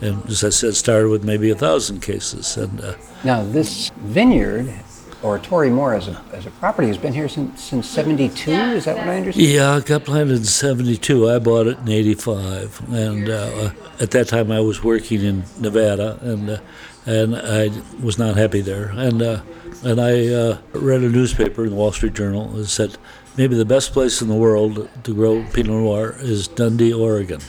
and 0.02 0.26
as 0.30 0.44
I 0.44 0.50
said, 0.50 0.76
started 0.76 1.10
with 1.10 1.24
maybe 1.24 1.50
a 1.50 1.56
thousand 1.56 2.02
cases. 2.02 2.58
And 2.58 2.82
uh, 2.82 2.96
now 3.24 3.44
this 3.44 3.92
vineyard, 3.98 4.74
or 5.26 5.40
Torii 5.40 5.72
Mor 5.72 5.96
as 5.96 6.08
a, 6.08 6.22
as 6.34 6.46
a 6.46 6.52
property, 6.52 6.88
has 6.88 7.00
been 7.00 7.14
here 7.14 7.28
since 7.28 7.64
since 7.64 7.90
'72. 7.90 8.52
Is 8.52 8.86
that 8.86 8.96
what 8.98 9.08
I 9.08 9.18
understand? 9.18 9.48
Yeah, 9.48 9.78
it 9.78 9.86
got 9.86 10.06
planted 10.06 10.38
in 10.38 10.44
'72. 10.44 11.30
I 11.30 11.40
bought 11.40 11.66
it 11.66 11.80
in 11.80 11.90
'85, 11.90 12.94
and 12.94 13.30
uh, 13.30 13.72
at 14.00 14.12
that 14.12 14.28
time 14.28 14.52
I 14.52 14.60
was 14.60 14.84
working 14.84 15.22
in 15.22 15.44
Nevada, 15.60 16.20
and 16.22 16.50
uh, 16.52 16.60
and 17.08 17.36
I 17.36 17.72
was 18.02 18.20
not 18.20 18.38
happy 18.38 18.62
there. 18.62 18.90
And 18.90 19.22
uh, 19.22 19.42
and 19.84 20.00
I 20.00 20.28
uh, 20.28 20.58
read 20.74 21.02
a 21.02 21.10
newspaper 21.10 21.64
in 21.64 21.72
the 21.72 21.76
Wall 21.76 21.92
Street 21.92 22.14
Journal 22.14 22.50
that 22.50 22.68
said 22.68 22.96
maybe 23.36 23.56
the 23.56 23.66
best 23.66 23.94
place 23.94 24.22
in 24.22 24.28
the 24.28 24.36
world 24.36 24.88
to 25.04 25.14
grow 25.14 25.44
Pinot 25.54 25.72
Noir 25.72 26.16
is 26.20 26.48
Dundee, 26.48 26.94
Oregon. 26.94 27.42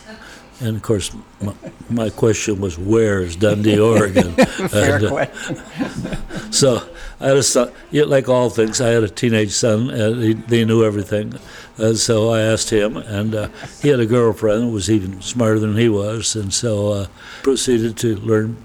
And 0.58 0.76
of 0.76 0.82
course, 0.82 1.14
my, 1.42 1.54
my 1.90 2.08
question 2.08 2.62
was, 2.62 2.78
where 2.78 3.20
is 3.20 3.36
Dundee, 3.36 3.78
Oregon? 3.94 4.32
Fair 4.32 4.96
and, 4.96 5.04
uh, 5.04 5.10
question. 5.10 5.56
so 6.50 6.88
I 7.20 7.28
had 7.28 7.36
a 7.36 7.42
son, 7.42 7.72
like 7.92 8.28
all 8.28 8.50
things, 8.50 8.80
I 8.80 8.88
had 8.88 9.02
a 9.02 9.08
teenage 9.08 9.52
son, 9.52 9.90
and 9.90 10.22
he, 10.22 10.32
they 10.34 10.64
knew 10.64 10.84
everything. 10.84 11.38
And 11.78 11.96
so 11.96 12.30
I 12.30 12.40
asked 12.40 12.70
him, 12.70 12.96
and 12.96 13.34
uh, 13.34 13.48
he 13.80 13.88
had 13.88 14.00
a 14.00 14.06
girlfriend 14.06 14.64
who 14.64 14.70
was 14.70 14.90
even 14.90 15.22
smarter 15.22 15.58
than 15.58 15.76
he 15.76 15.88
was, 15.88 16.36
and 16.36 16.52
so 16.52 16.92
uh, 16.92 17.06
proceeded 17.42 17.96
to 17.98 18.16
learn 18.16 18.64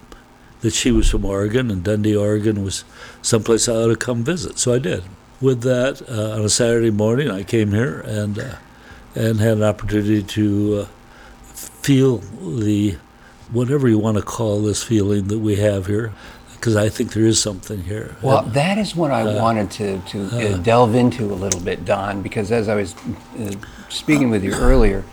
that 0.62 0.74
she 0.74 0.92
was 0.92 1.10
from 1.10 1.26
Oregon, 1.26 1.72
and 1.72 1.84
Dundee, 1.84 2.16
Oregon 2.16 2.64
was 2.64 2.84
someplace 3.22 3.68
I 3.68 3.74
ought 3.74 3.88
to 3.88 3.96
come 3.96 4.24
visit. 4.24 4.60
So 4.60 4.74
I 4.74 4.80
did. 4.80 5.04
With 5.40 5.62
that, 5.62 6.08
uh, 6.08 6.36
on 6.36 6.46
a 6.46 6.50
Saturday 6.50 6.92
morning, 6.92 7.32
I 7.32 7.44
came 7.44 7.72
here 7.72 8.02
and 8.02 8.38
uh, 8.38 8.56
and 9.16 9.40
had 9.40 9.58
an 9.58 9.64
opportunity 9.64 10.24
to 10.24 10.82
uh, 10.82 10.86
feel 11.54 12.18
the 12.18 12.98
whatever 13.52 13.90
you 13.90 13.98
want 13.98 14.18
to 14.18 14.24
call 14.24 14.62
this 14.62 14.84
feeling 14.84 15.28
that 15.28 15.40
we 15.40 15.58
have 15.58 15.88
here, 15.88 16.14
because 16.62 16.76
I 16.76 16.90
think 16.90 17.14
there 17.14 17.26
is 17.26 17.42
something 17.42 17.82
here. 17.82 18.16
Well, 18.22 18.44
And- 18.46 18.54
that 18.54 18.78
is 18.78 18.96
what 18.96 19.10
I 19.10 19.24
wanted 19.24 19.72
to, 19.72 19.98
to 19.98 20.54
uh, 20.54 20.58
delve 20.58 20.94
into 20.94 21.26
a 21.26 21.34
little 21.34 21.60
bit, 21.60 21.86
Don, 21.86 22.22
because 22.22 22.52
as 22.52 22.70
I 22.70 22.76
was 22.76 22.94
uh, 23.40 23.54
speaking 23.90 24.30
with 24.30 24.44
you 24.44 24.54
earlier, 24.54 25.04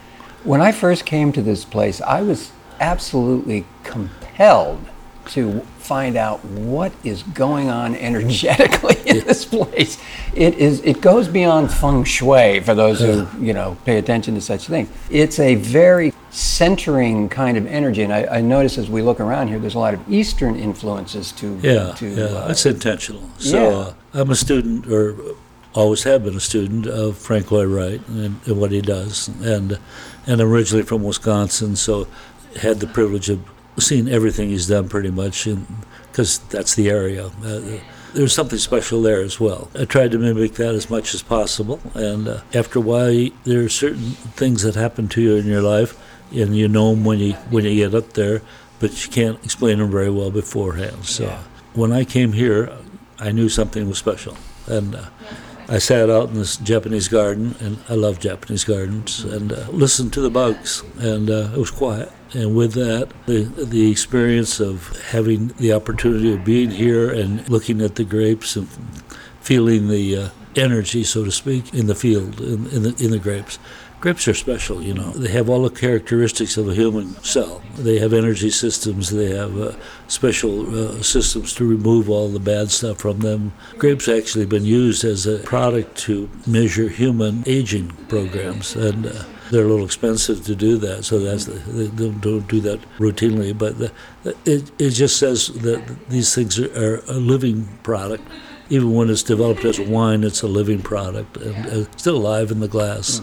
when 0.44 0.60
I 0.60 0.72
first 0.72 1.06
came 1.06 1.32
to 1.32 1.40
this 1.40 1.64
place, 1.64 2.02
I 2.02 2.20
was 2.20 2.52
absolutely 2.80 3.64
compelled 3.82 4.80
to 5.28 5.60
find 5.78 6.16
out 6.16 6.44
what 6.44 6.92
is 7.02 7.22
going 7.22 7.70
on 7.70 7.96
energetically 8.08 8.96
in 9.06 9.20
this 9.26 9.46
place. 9.46 9.96
It 10.34 10.54
is 10.58 10.82
it 10.82 11.00
goes 11.00 11.28
beyond 11.28 11.72
feng 11.72 12.04
shui 12.04 12.60
for 12.60 12.74
those 12.74 13.00
who, 13.00 13.26
you 13.40 13.54
know, 13.54 13.78
pay 13.86 13.96
attention 13.96 14.34
to 14.34 14.42
such 14.42 14.66
things. 14.66 14.90
It's 15.10 15.38
a 15.38 15.54
very 15.54 16.12
centering 16.30 17.28
kind 17.28 17.56
of 17.56 17.66
energy 17.66 18.02
and 18.02 18.12
I, 18.12 18.26
I 18.26 18.40
notice 18.40 18.76
as 18.78 18.90
we 18.90 19.02
look 19.02 19.18
around 19.18 19.48
here 19.48 19.58
there's 19.58 19.74
a 19.74 19.78
lot 19.78 19.94
of 19.94 20.12
eastern 20.12 20.56
influences 20.56 21.32
to 21.32 21.58
Yeah, 21.62 21.92
to 21.92 22.06
yeah, 22.06 22.24
uh, 22.24 22.48
it's 22.50 22.66
intentional. 22.66 23.28
So 23.38 23.70
yeah. 23.70 23.76
uh, 23.76 23.94
I'm 24.14 24.30
a 24.30 24.34
student, 24.36 24.86
or 24.86 25.16
always 25.74 26.02
have 26.04 26.24
been 26.24 26.36
a 26.36 26.40
student 26.40 26.86
of 26.86 27.16
Frank 27.16 27.50
Lloyd 27.50 27.68
Wright 27.68 28.08
and, 28.08 28.40
and 28.46 28.60
what 28.60 28.72
he 28.72 28.80
does, 28.80 29.28
and 29.42 29.78
and 30.26 30.40
originally 30.40 30.84
from 30.84 31.02
Wisconsin, 31.04 31.76
so 31.76 32.08
had 32.60 32.80
the 32.80 32.86
privilege 32.86 33.28
of 33.28 33.40
seeing 33.78 34.08
everything 34.08 34.48
he's 34.48 34.66
done 34.66 34.88
pretty 34.88 35.10
much, 35.10 35.46
because 36.10 36.38
that's 36.50 36.74
the 36.74 36.90
area. 36.90 37.30
Uh, 37.44 37.78
there's 38.14 38.32
something 38.32 38.58
special 38.58 39.02
there 39.02 39.20
as 39.20 39.38
well. 39.38 39.70
I 39.78 39.84
tried 39.84 40.10
to 40.12 40.18
mimic 40.18 40.54
that 40.54 40.74
as 40.74 40.90
much 40.90 41.14
as 41.14 41.22
possible, 41.22 41.80
and 41.94 42.26
uh, 42.26 42.40
after 42.54 42.78
a 42.78 42.82
while, 42.82 43.28
there 43.44 43.62
are 43.64 43.68
certain 43.68 44.12
things 44.34 44.62
that 44.62 44.74
happen 44.74 45.08
to 45.08 45.20
you 45.20 45.36
in 45.36 45.46
your 45.46 45.62
life, 45.62 45.96
and 46.32 46.56
you 46.56 46.68
know 46.68 46.90
them 46.90 47.04
when 47.04 47.18
you 47.18 47.32
when 47.50 47.64
you 47.64 47.74
get 47.74 47.94
up 47.94 48.12
there, 48.14 48.42
but 48.78 49.04
you 49.04 49.10
can't 49.10 49.42
explain 49.44 49.78
them 49.78 49.90
very 49.90 50.10
well 50.10 50.30
beforehand. 50.30 51.04
So 51.06 51.38
when 51.74 51.92
I 51.92 52.04
came 52.04 52.32
here, 52.32 52.72
I 53.18 53.32
knew 53.32 53.48
something 53.48 53.88
was 53.88 53.98
special, 53.98 54.36
and 54.66 54.94
uh, 54.94 55.06
I 55.68 55.78
sat 55.78 56.08
out 56.08 56.30
in 56.30 56.34
this 56.34 56.56
Japanese 56.56 57.08
garden, 57.08 57.54
and 57.60 57.78
I 57.88 57.94
love 57.94 58.20
Japanese 58.20 58.64
gardens, 58.64 59.24
and 59.24 59.52
uh, 59.52 59.66
listened 59.70 60.12
to 60.14 60.20
the 60.20 60.30
bugs, 60.30 60.82
and 60.98 61.28
uh, 61.28 61.50
it 61.52 61.58
was 61.58 61.70
quiet. 61.70 62.10
And 62.32 62.54
with 62.54 62.72
that, 62.72 63.08
the 63.26 63.44
the 63.44 63.90
experience 63.90 64.60
of 64.60 64.96
having 65.10 65.48
the 65.58 65.72
opportunity 65.72 66.32
of 66.32 66.44
being 66.44 66.70
here 66.70 67.10
and 67.10 67.48
looking 67.48 67.80
at 67.80 67.96
the 67.96 68.04
grapes 68.04 68.56
and 68.56 68.68
feeling 69.40 69.88
the 69.88 70.16
uh, 70.16 70.28
energy, 70.56 71.04
so 71.04 71.24
to 71.24 71.30
speak, 71.30 71.72
in 71.74 71.86
the 71.86 71.94
field, 71.94 72.40
in, 72.40 72.66
in 72.68 72.82
the 72.82 72.94
in 72.98 73.10
the 73.10 73.18
grapes. 73.18 73.58
Grapes 74.00 74.28
are 74.28 74.34
special, 74.34 74.80
you 74.80 74.94
know. 74.94 75.10
They 75.10 75.32
have 75.32 75.48
all 75.48 75.62
the 75.62 75.70
characteristics 75.74 76.56
of 76.56 76.68
a 76.68 76.74
human 76.74 77.20
cell. 77.24 77.62
They 77.76 77.98
have 77.98 78.12
energy 78.12 78.50
systems. 78.50 79.10
They 79.10 79.34
have 79.34 79.58
uh, 79.58 79.72
special 80.06 80.98
uh, 80.98 81.02
systems 81.02 81.52
to 81.54 81.66
remove 81.66 82.08
all 82.08 82.28
the 82.28 82.38
bad 82.38 82.70
stuff 82.70 82.98
from 82.98 83.20
them. 83.20 83.52
Grapes 83.76 84.06
actually 84.06 84.46
been 84.46 84.64
used 84.64 85.04
as 85.04 85.26
a 85.26 85.38
product 85.38 85.96
to 86.06 86.30
measure 86.46 86.88
human 86.88 87.42
aging 87.46 87.88
programs, 88.08 88.76
and 88.76 89.06
uh, 89.06 89.24
they're 89.50 89.64
a 89.64 89.68
little 89.68 89.84
expensive 89.84 90.44
to 90.44 90.54
do 90.54 90.76
that. 90.76 91.04
So 91.04 91.18
that's 91.18 91.46
the, 91.46 91.54
they 91.54 91.88
don't 91.88 92.20
don't 92.20 92.46
do 92.46 92.60
that 92.60 92.80
routinely. 92.98 93.56
But 93.56 93.78
the, 93.78 93.92
it 94.44 94.70
it 94.78 94.90
just 94.90 95.18
says 95.18 95.48
that 95.48 95.82
these 96.08 96.32
things 96.36 96.56
are, 96.60 96.70
are 96.72 97.02
a 97.08 97.14
living 97.14 97.66
product 97.82 98.22
even 98.70 98.92
when 98.94 99.10
it's 99.10 99.22
developed 99.22 99.64
as 99.64 99.80
wine, 99.80 100.24
it's 100.24 100.42
a 100.42 100.46
living 100.46 100.82
product 100.82 101.36
and 101.36 101.66
uh, 101.66 101.90
still 101.96 102.16
alive 102.16 102.50
in 102.50 102.60
the 102.60 102.68
glass, 102.68 103.20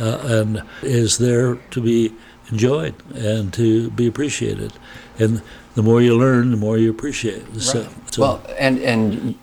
uh, 0.00 0.18
and 0.24 0.62
is 0.82 1.18
there 1.18 1.56
to 1.70 1.80
be 1.80 2.12
enjoyed 2.50 2.94
and 3.14 3.52
to 3.54 3.90
be 3.90 4.06
appreciated. 4.06 4.72
And 5.18 5.42
the 5.74 5.82
more 5.82 6.00
you 6.00 6.16
learn, 6.16 6.50
the 6.50 6.56
more 6.56 6.78
you 6.78 6.90
appreciate. 6.90 7.44
So, 7.60 7.88
so 8.10 8.22
Well, 8.22 8.42
and 8.58 8.78
and 8.80 9.34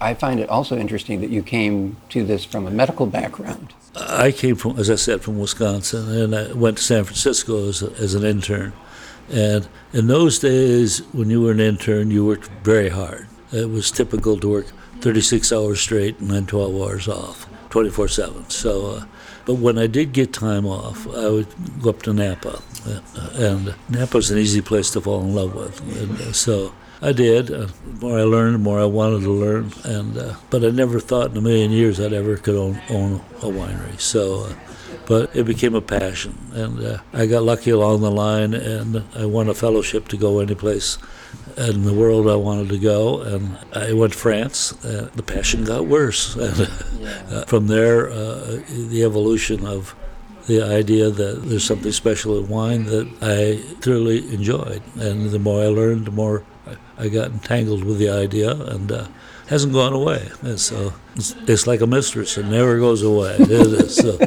I 0.00 0.14
find 0.14 0.40
it 0.40 0.48
also 0.48 0.76
interesting 0.76 1.20
that 1.20 1.30
you 1.30 1.42
came 1.42 1.96
to 2.10 2.24
this 2.24 2.44
from 2.44 2.66
a 2.66 2.70
medical 2.70 3.06
background. 3.06 3.74
I 3.94 4.30
came 4.30 4.56
from, 4.56 4.78
as 4.78 4.90
I 4.90 4.96
said, 4.96 5.22
from 5.22 5.38
Wisconsin, 5.38 6.10
and 6.10 6.34
I 6.34 6.52
went 6.52 6.76
to 6.78 6.82
San 6.82 7.04
Francisco 7.04 7.68
as, 7.68 7.82
a, 7.82 7.90
as 7.92 8.14
an 8.14 8.24
intern. 8.24 8.74
And 9.32 9.66
in 9.92 10.06
those 10.06 10.38
days, 10.38 10.98
when 11.12 11.30
you 11.30 11.40
were 11.42 11.52
an 11.52 11.60
intern, 11.60 12.10
you 12.10 12.26
worked 12.26 12.48
very 12.62 12.90
hard. 12.90 13.26
It 13.52 13.70
was 13.70 13.90
typical 13.90 14.38
to 14.40 14.48
work 14.48 14.66
36 15.00 15.52
hours 15.52 15.80
straight 15.80 16.18
and 16.18 16.30
then 16.30 16.46
12 16.46 16.74
hours 16.74 17.08
off, 17.08 17.46
24 17.70 18.08
7. 18.08 18.50
So, 18.50 18.86
uh, 18.86 19.04
but 19.44 19.54
when 19.54 19.78
I 19.78 19.86
did 19.86 20.12
get 20.12 20.32
time 20.32 20.66
off, 20.66 21.06
I 21.08 21.28
would 21.28 21.48
go 21.80 21.90
up 21.90 22.02
to 22.02 22.12
Napa. 22.12 22.60
Uh, 22.86 23.00
and 23.34 23.74
Napa's 23.88 24.30
an 24.30 24.38
easy 24.38 24.60
place 24.60 24.90
to 24.90 25.00
fall 25.00 25.20
in 25.22 25.34
love 25.34 25.54
with. 25.54 25.80
And 26.00 26.20
uh, 26.20 26.32
so 26.32 26.72
I 27.00 27.12
did. 27.12 27.50
Uh, 27.50 27.66
the 27.84 28.00
more 28.00 28.18
I 28.18 28.22
learned, 28.22 28.54
the 28.54 28.58
more 28.58 28.80
I 28.80 28.86
wanted 28.86 29.20
to 29.22 29.32
learn. 29.32 29.72
And 29.84 30.18
uh, 30.18 30.34
but 30.50 30.64
I 30.64 30.70
never 30.70 30.98
thought 30.98 31.30
in 31.30 31.36
a 31.36 31.40
million 31.40 31.70
years 31.70 32.00
I'd 32.00 32.12
ever 32.12 32.36
could 32.36 32.56
own, 32.56 32.80
own 32.90 33.20
a 33.36 33.46
winery. 33.46 34.00
So, 34.00 34.44
uh, 34.44 34.54
but 35.06 35.34
it 35.36 35.44
became 35.44 35.76
a 35.76 35.80
passion, 35.80 36.36
and 36.52 37.00
I 37.12 37.26
got 37.26 37.44
lucky 37.44 37.70
along 37.70 38.00
the 38.00 38.10
line, 38.10 38.54
and 38.54 39.04
I 39.14 39.24
won 39.24 39.48
a 39.48 39.54
fellowship 39.54 40.08
to 40.08 40.16
go 40.16 40.40
any 40.40 40.56
place 40.56 40.98
in 41.56 41.82
the 41.84 41.94
world 41.94 42.28
I 42.28 42.36
wanted 42.36 42.68
to 42.70 42.78
go. 42.78 43.20
And 43.22 43.56
I 43.72 43.92
went 43.92 44.12
to 44.12 44.18
France. 44.18 44.72
Uh, 44.84 45.10
the 45.14 45.22
passion 45.22 45.64
got 45.64 45.86
worse, 45.86 46.34
and 46.46 46.60
uh, 47.32 47.44
from 47.46 47.66
there, 47.66 48.10
uh, 48.10 48.60
the 48.68 49.02
evolution 49.04 49.66
of 49.66 49.94
the 50.46 50.62
idea 50.62 51.10
that 51.10 51.42
there's 51.48 51.64
something 51.64 51.90
special 51.92 52.38
in 52.38 52.48
wine 52.48 52.84
that 52.84 53.08
I 53.20 53.56
thoroughly 53.80 54.32
enjoyed. 54.32 54.80
And 54.96 55.30
the 55.30 55.38
more 55.40 55.62
I 55.62 55.66
learned, 55.66 56.06
the 56.06 56.12
more 56.12 56.44
I, 56.66 57.04
I 57.04 57.08
got 57.08 57.32
entangled 57.32 57.82
with 57.84 57.98
the 57.98 58.10
idea 58.10 58.52
and 58.52 58.92
uh, 58.92 59.08
hasn't 59.48 59.72
gone 59.72 59.92
away. 59.92 60.28
And 60.42 60.60
so 60.60 60.92
it's, 61.16 61.34
it's 61.48 61.66
like 61.66 61.80
a 61.80 61.86
mistress, 61.86 62.38
it 62.38 62.46
never 62.46 62.78
goes 62.78 63.02
away. 63.02 63.36
It 63.40 63.50
is. 63.50 63.96
So, 63.96 64.18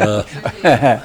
uh, 0.00 0.98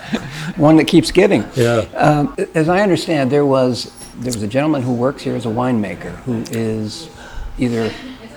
One 0.58 0.78
that 0.78 0.86
keeps 0.88 1.12
giving. 1.12 1.46
yeah. 1.56 1.86
Um, 1.96 2.36
as 2.56 2.68
I 2.68 2.82
understand, 2.82 3.32
there 3.32 3.46
was 3.46 3.92
there 4.18 4.34
was 4.34 4.44
a 4.44 4.48
gentleman 4.48 4.82
who 4.82 4.94
works 4.94 5.24
here 5.24 5.36
as 5.36 5.46
a 5.46 5.50
winemaker 5.50 6.16
who 6.24 6.44
is 6.52 7.10
either 7.58 7.92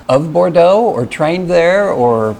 of 0.08 0.32
Bordeaux 0.32 0.84
or 0.84 1.06
trained 1.06 1.50
there 1.50 1.90
or 1.90 2.36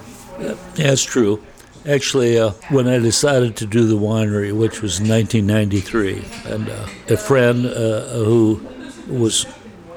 it's 0.77 1.05
true. 1.05 1.43
Actually, 1.87 2.39
uh, 2.39 2.51
when 2.71 2.89
I 2.89 2.99
decided 2.99 3.57
to 3.57 3.67
do 3.67 3.87
the 3.87 3.97
winery, 3.97 4.53
which 4.53 4.83
was 4.83 5.01
1993, 5.01 6.25
and 6.53 6.69
uh, 6.69 6.87
a 7.09 7.17
friend 7.17 7.65
uh, 7.65 8.09
who 8.25 8.61
was 9.09 9.47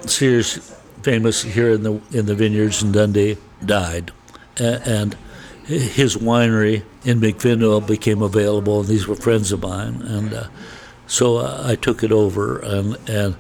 serious 0.06 0.76
famous 1.02 1.42
here 1.42 1.72
in 1.72 1.84
the 1.84 2.00
in 2.12 2.28
the 2.28 2.36
vineyards 2.36 2.84
in 2.84 2.92
Dundee, 2.92 3.38
died, 3.66 4.12
and 4.58 5.18
his 5.66 6.16
winery 6.18 6.84
in 7.06 7.20
McMinnville 7.20 7.88
became 7.88 8.22
available, 8.22 8.82
and 8.82 8.90
these 8.90 9.08
were 9.08 9.16
friends 9.16 9.52
of 9.52 9.64
mine, 9.64 10.02
and 10.04 10.34
uh, 10.34 10.48
so 11.10 11.40
I 11.40 11.76
took 11.76 12.04
it 12.04 12.12
over, 12.12 12.60
and 12.60 12.98
and 13.10 13.36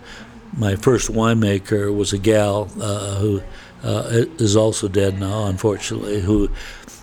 my 0.57 0.75
first 0.75 1.09
winemaker 1.09 1.95
was 1.95 2.11
a 2.11 2.17
gal 2.17 2.69
uh, 2.81 3.15
who 3.15 3.41
uh, 3.83 4.25
is 4.37 4.55
also 4.55 4.87
dead 4.87 5.19
now, 5.19 5.45
unfortunately, 5.45 6.21
who 6.21 6.49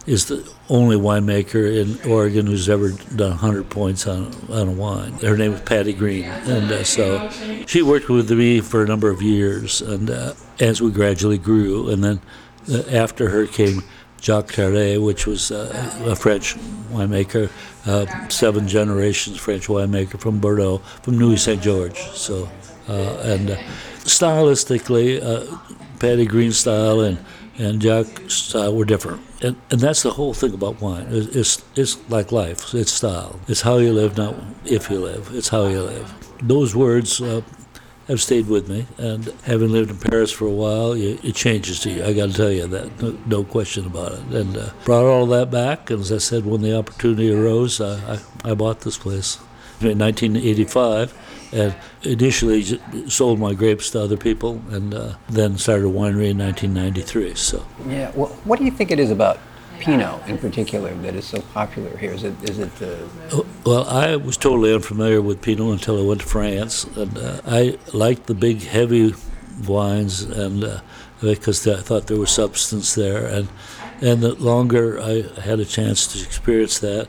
is 0.06 0.26
the 0.26 0.52
only 0.68 0.96
winemaker 0.96 1.80
in 1.80 2.10
Oregon 2.10 2.46
who's 2.46 2.68
ever 2.68 2.90
done 2.90 3.30
100 3.30 3.70
points 3.70 4.06
on, 4.06 4.32
on 4.50 4.68
a 4.68 4.72
wine. 4.72 5.12
Her 5.14 5.36
name 5.36 5.52
was 5.52 5.60
Patty 5.62 5.92
Green, 5.92 6.24
and 6.24 6.70
uh, 6.70 6.84
so 6.84 7.30
she 7.66 7.82
worked 7.82 8.08
with 8.08 8.30
me 8.30 8.60
for 8.60 8.82
a 8.82 8.86
number 8.86 9.08
of 9.08 9.22
years, 9.22 9.80
and 9.80 10.10
uh, 10.10 10.34
as 10.60 10.82
we 10.82 10.90
gradually 10.90 11.38
grew, 11.38 11.88
and 11.88 12.02
then 12.02 12.20
uh, 12.70 12.82
after 12.90 13.30
her 13.30 13.46
came 13.46 13.82
Jacques 14.20 14.52
Tardy, 14.52 14.98
which 14.98 15.26
was 15.26 15.50
uh, 15.50 15.70
a 16.06 16.16
French 16.16 16.56
winemaker, 16.90 17.50
uh, 17.86 18.28
seven 18.28 18.66
generations 18.66 19.36
French 19.38 19.66
winemaker 19.68 20.18
from 20.18 20.40
Bordeaux, 20.40 20.78
from 21.02 21.18
Nuits-Saint-Georges. 21.18 21.98
So, 22.14 22.48
uh, 22.88 23.20
and 23.22 23.50
uh, 23.50 23.56
stylistically, 24.04 25.22
uh, 25.22 25.58
Patty 25.98 26.26
Green 26.26 26.52
style 26.52 27.00
and 27.00 27.18
and 27.58 27.80
Jacques 27.80 28.30
style 28.30 28.74
were 28.74 28.84
different. 28.84 29.22
And, 29.42 29.56
and 29.70 29.80
that's 29.80 30.02
the 30.02 30.10
whole 30.10 30.34
thing 30.34 30.52
about 30.52 30.78
wine. 30.82 31.06
It's, 31.08 31.34
it's, 31.34 31.64
it's 31.74 32.10
like 32.10 32.30
life. 32.30 32.74
It's 32.74 32.92
style. 32.92 33.40
It's 33.48 33.62
how 33.62 33.78
you 33.78 33.94
live, 33.94 34.16
not 34.18 34.34
if 34.66 34.90
you 34.90 34.98
live. 34.98 35.30
It's 35.32 35.48
how 35.48 35.66
you 35.66 35.80
live. 35.80 36.12
Those 36.42 36.76
words 36.76 37.18
have 38.08 38.20
stayed 38.22 38.46
with 38.46 38.68
me. 38.68 38.86
And 38.98 39.26
having 39.44 39.70
lived 39.70 39.90
in 39.90 39.98
Paris 39.98 40.30
for 40.30 40.46
a 40.46 40.50
while, 40.50 40.92
it 40.92 41.34
changes 41.34 41.80
to 41.80 41.90
you. 41.90 42.04
I 42.04 42.12
got 42.12 42.30
to 42.30 42.34
tell 42.34 42.52
you 42.52 42.66
that, 42.66 43.02
no, 43.02 43.18
no 43.26 43.44
question 43.44 43.86
about 43.86 44.12
it. 44.12 44.20
And 44.32 44.56
uh, 44.56 44.70
brought 44.84 45.04
all 45.04 45.26
that 45.26 45.50
back. 45.50 45.90
And 45.90 46.00
as 46.00 46.12
I 46.12 46.18
said, 46.18 46.46
when 46.46 46.62
the 46.62 46.76
opportunity 46.76 47.32
arose, 47.32 47.80
I, 47.80 48.14
I, 48.14 48.50
I 48.50 48.54
bought 48.54 48.80
this 48.80 48.98
place 48.98 49.38
in 49.80 49.98
1985 49.98 51.14
and 51.52 51.74
initially 52.02 52.62
sold 53.08 53.38
my 53.38 53.54
grapes 53.54 53.90
to 53.90 54.00
other 54.00 54.16
people 54.16 54.62
and 54.70 54.94
uh, 54.94 55.14
then 55.28 55.58
started 55.58 55.86
a 55.86 55.90
winery 55.90 56.30
in 56.30 56.38
1993. 56.38 57.34
So 57.34 57.64
Yeah. 57.86 58.10
Well, 58.14 58.28
what 58.44 58.58
do 58.58 58.64
you 58.64 58.70
think 58.70 58.90
it 58.90 58.98
is 58.98 59.10
about 59.10 59.38
Pinot 59.80 60.26
in 60.28 60.38
particular 60.38 60.94
that 60.94 61.14
is 61.14 61.24
so 61.24 61.40
popular 61.54 61.96
here? 61.96 62.12
Is 62.12 62.24
it 62.24 62.34
is 62.48 62.58
it 62.58 62.74
the 62.76 63.08
Well, 63.64 63.86
I 63.86 64.16
was 64.16 64.36
totally 64.36 64.74
unfamiliar 64.74 65.20
with 65.22 65.42
Pinot 65.42 65.72
until 65.72 66.00
I 66.00 66.06
went 66.06 66.20
to 66.22 66.26
France, 66.26 66.84
and 66.84 67.16
uh, 67.16 67.40
I 67.46 67.78
liked 67.92 68.26
the 68.26 68.34
big, 68.34 68.62
heavy 68.62 69.14
wines, 69.66 70.22
and 70.22 70.64
uh, 70.64 70.80
because 71.20 71.66
I 71.66 71.80
thought 71.80 72.06
there 72.06 72.18
was 72.18 72.30
substance 72.30 72.94
there, 72.94 73.26
and 73.26 73.48
and 74.00 74.22
the 74.22 74.34
longer 74.34 75.00
I 75.00 75.22
had 75.40 75.60
a 75.60 75.64
chance 75.64 76.06
to 76.08 76.22
experience 76.22 76.78
that, 76.80 77.08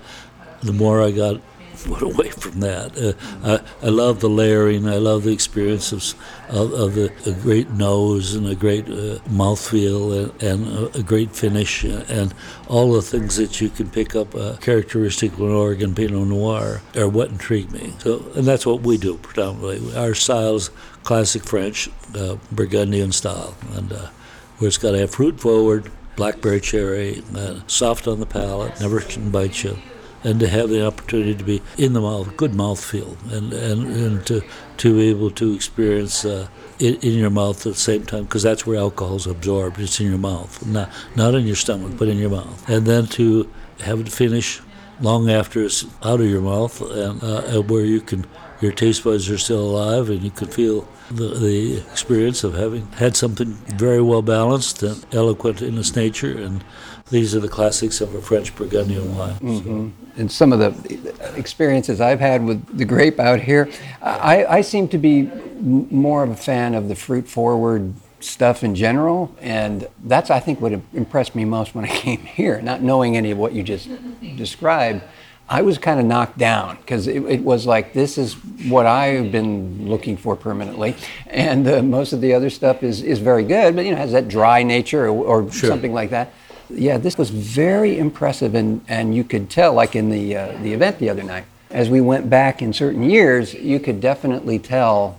the 0.61 0.73
more 0.73 1.01
I 1.01 1.11
got 1.11 1.41
put 1.87 2.01
away 2.01 2.29
from 2.29 2.59
that. 2.59 2.97
Uh, 2.97 3.59
I, 3.81 3.87
I 3.87 3.89
love 3.89 4.19
the 4.19 4.29
layering. 4.29 4.87
I 4.87 4.97
love 4.97 5.23
the 5.23 5.31
experience 5.31 5.91
of, 5.91 6.13
of, 6.49 6.73
of 6.73 6.95
the, 6.95 7.11
a 7.25 7.33
great 7.33 7.69
nose 7.71 8.35
and 8.35 8.47
a 8.47 8.55
great 8.55 8.85
uh, 8.85 9.19
mouthfeel 9.29 10.31
and, 10.41 10.43
and 10.43 10.67
a, 10.67 10.97
a 10.99 11.03
great 11.03 11.35
finish 11.35 11.85
uh, 11.85 12.03
and 12.09 12.33
all 12.67 12.91
the 12.91 13.01
things 13.01 13.37
that 13.37 13.61
you 13.61 13.69
can 13.69 13.89
pick 13.89 14.15
up 14.15 14.35
uh, 14.35 14.57
characteristic 14.57 15.33
of 15.33 15.41
an 15.41 15.51
Oregon 15.51 15.95
Pinot 15.95 16.27
Noir 16.27 16.81
are 16.95 17.07
what 17.07 17.29
intrigue 17.29 17.71
me. 17.71 17.93
So, 17.99 18.25
and 18.35 18.45
that's 18.45 18.65
what 18.65 18.81
we 18.81 18.97
do 18.97 19.17
predominantly. 19.17 19.95
Our 19.95 20.13
style 20.13 20.55
is 20.55 20.69
classic 21.03 21.43
French, 21.43 21.89
uh, 22.15 22.35
Burgundian 22.51 23.13
style, 23.13 23.55
and 23.73 23.93
uh, 23.93 24.09
where 24.57 24.67
it's 24.67 24.77
got 24.77 24.91
to 24.91 24.99
have 24.99 25.11
fruit 25.11 25.39
forward, 25.39 25.89
blackberry 26.15 26.59
cherry, 26.59 27.23
uh, 27.35 27.59
soft 27.67 28.07
on 28.07 28.19
the 28.19 28.25
palate, 28.25 28.79
never 28.81 28.99
can 28.99 29.29
bite 29.29 29.63
you 29.63 29.77
and 30.23 30.39
to 30.39 30.47
have 30.47 30.69
the 30.69 30.85
opportunity 30.85 31.35
to 31.35 31.43
be 31.43 31.61
in 31.77 31.93
the 31.93 32.01
mouth, 32.01 32.35
good 32.37 32.53
mouth 32.55 32.83
feel, 32.83 33.15
and, 33.31 33.53
and, 33.53 33.87
and 33.87 34.25
to, 34.25 34.41
to 34.77 34.95
be 34.95 35.09
able 35.09 35.31
to 35.31 35.53
experience 35.53 36.25
uh, 36.25 36.47
it 36.79 37.03
in 37.03 37.13
your 37.13 37.29
mouth 37.29 37.57
at 37.65 37.73
the 37.73 37.79
same 37.79 38.05
time, 38.05 38.23
because 38.23 38.43
that's 38.43 38.65
where 38.65 38.77
alcohol 38.77 39.15
is 39.15 39.27
absorbed. 39.27 39.79
It's 39.79 39.99
in 39.99 40.07
your 40.07 40.17
mouth, 40.17 40.65
not, 40.65 40.89
not 41.15 41.35
in 41.35 41.45
your 41.45 41.55
stomach, 41.55 41.93
but 41.97 42.07
in 42.07 42.17
your 42.17 42.29
mouth. 42.31 42.67
And 42.69 42.85
then 42.85 43.05
to 43.07 43.49
have 43.81 43.99
it 43.99 44.09
finish 44.09 44.61
long 44.99 45.29
after 45.29 45.63
it's 45.63 45.85
out 46.03 46.19
of 46.19 46.27
your 46.27 46.41
mouth, 46.41 46.81
and, 46.81 47.23
uh, 47.23 47.61
where 47.61 47.85
you 47.85 48.01
can, 48.01 48.25
your 48.61 48.71
taste 48.71 49.03
buds 49.03 49.29
are 49.29 49.37
still 49.37 49.61
alive, 49.61 50.09
and 50.09 50.23
you 50.23 50.31
can 50.31 50.47
feel 50.47 50.87
the, 51.11 51.29
the 51.35 51.77
experience 51.91 52.43
of 52.43 52.55
having 52.55 52.87
had 52.93 53.15
something 53.15 53.53
very 53.77 54.01
well 54.01 54.21
balanced 54.23 54.81
and 54.83 55.05
eloquent 55.13 55.61
in 55.61 55.77
its 55.77 55.95
nature. 55.95 56.35
And 56.37 56.63
these 57.11 57.33
are 57.35 57.39
the 57.39 57.47
classics 57.47 58.01
of 58.01 58.13
a 58.15 58.21
French 58.21 58.55
Burgundian 58.55 59.15
wine. 59.15 59.37
So- 59.39 60.06
and 60.17 60.31
some 60.31 60.51
of 60.51 60.59
the 60.59 61.33
experiences 61.35 62.01
I've 62.01 62.19
had 62.19 62.43
with 62.43 62.77
the 62.77 62.85
grape 62.85 63.19
out 63.19 63.39
here, 63.39 63.69
I, 64.01 64.45
I 64.45 64.61
seem 64.61 64.87
to 64.89 64.97
be 64.97 65.23
more 65.61 66.23
of 66.23 66.29
a 66.31 66.35
fan 66.35 66.73
of 66.75 66.87
the 66.87 66.95
fruit 66.95 67.27
forward 67.27 67.93
stuff 68.19 68.63
in 68.63 68.73
general, 68.73 69.33
and 69.39 69.87
that's 70.03 70.29
I 70.31 70.39
think 70.39 70.59
what 70.59 70.73
impressed 70.93 71.35
me 71.35 71.45
most 71.45 71.75
when 71.75 71.85
I 71.85 71.87
came 72.05 72.19
here. 72.21 72.61
Not 72.61 72.81
knowing 72.81 73.15
any 73.15 73.31
of 73.31 73.37
what 73.37 73.53
you 73.53 73.63
just 73.63 73.89
described, 74.35 75.03
I 75.49 75.61
was 75.61 75.77
kind 75.77 75.99
of 75.99 76.05
knocked 76.05 76.37
down 76.37 76.77
because 76.77 77.07
it, 77.07 77.23
it 77.23 77.41
was 77.41 77.65
like 77.65 77.93
this 77.93 78.17
is 78.17 78.33
what 78.67 78.85
I've 78.85 79.31
been 79.31 79.87
looking 79.87 80.17
for 80.17 80.35
permanently, 80.35 80.95
and 81.27 81.67
uh, 81.67 81.81
most 81.81 82.11
of 82.11 82.21
the 82.21 82.33
other 82.33 82.49
stuff 82.49 82.83
is 82.83 83.01
is 83.01 83.19
very 83.19 83.43
good, 83.43 83.75
but 83.75 83.85
you 83.85 83.91
know 83.91 83.97
has 83.97 84.11
that 84.11 84.27
dry 84.27 84.63
nature 84.63 85.05
or, 85.07 85.43
or 85.45 85.51
Sure. 85.51 85.69
something 85.69 85.93
like 85.93 86.09
that. 86.09 86.33
Yeah, 86.69 86.97
this 86.97 87.17
was 87.17 87.29
very 87.29 87.97
impressive, 87.97 88.55
and, 88.55 88.83
and 88.87 89.15
you 89.15 89.23
could 89.23 89.49
tell, 89.49 89.73
like 89.73 89.95
in 89.95 90.09
the 90.09 90.35
uh, 90.35 90.57
the 90.61 90.73
event 90.73 90.99
the 90.99 91.09
other 91.09 91.23
night, 91.23 91.45
as 91.69 91.89
we 91.89 92.01
went 92.01 92.29
back 92.29 92.61
in 92.61 92.73
certain 92.73 93.03
years, 93.03 93.53
you 93.53 93.79
could 93.79 94.01
definitely 94.01 94.59
tell 94.59 95.17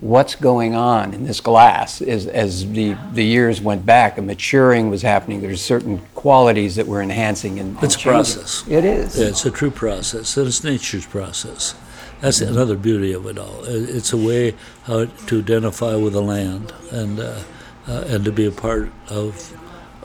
what's 0.00 0.34
going 0.34 0.74
on 0.74 1.12
in 1.12 1.24
this 1.24 1.40
glass 1.40 2.00
as, 2.00 2.26
as 2.26 2.70
the, 2.72 2.96
the 3.12 3.24
years 3.24 3.60
went 3.60 3.84
back. 3.84 4.16
A 4.16 4.22
maturing 4.22 4.88
was 4.88 5.02
happening. 5.02 5.42
There's 5.42 5.60
certain 5.60 5.98
qualities 6.14 6.76
that 6.76 6.86
were 6.86 7.02
enhancing 7.02 7.58
and, 7.58 7.74
and 7.74 7.84
It's 7.84 7.96
a 7.96 7.98
process. 7.98 8.66
It 8.66 8.84
is. 8.84 9.18
Yeah, 9.18 9.26
it's 9.26 9.44
a 9.44 9.50
true 9.50 9.70
process, 9.70 10.36
it's 10.36 10.64
nature's 10.64 11.06
process. 11.06 11.74
That's 12.20 12.42
another 12.42 12.76
beauty 12.76 13.12
of 13.14 13.26
it 13.26 13.38
all. 13.38 13.64
It's 13.64 14.12
a 14.12 14.16
way 14.16 14.54
how 14.84 15.06
to 15.06 15.38
identify 15.38 15.94
with 15.94 16.12
the 16.12 16.20
land 16.20 16.72
and 16.90 17.18
uh, 17.18 17.42
uh, 17.88 18.04
and 18.08 18.24
to 18.24 18.32
be 18.32 18.44
a 18.44 18.50
part 18.50 18.90
of 19.08 19.58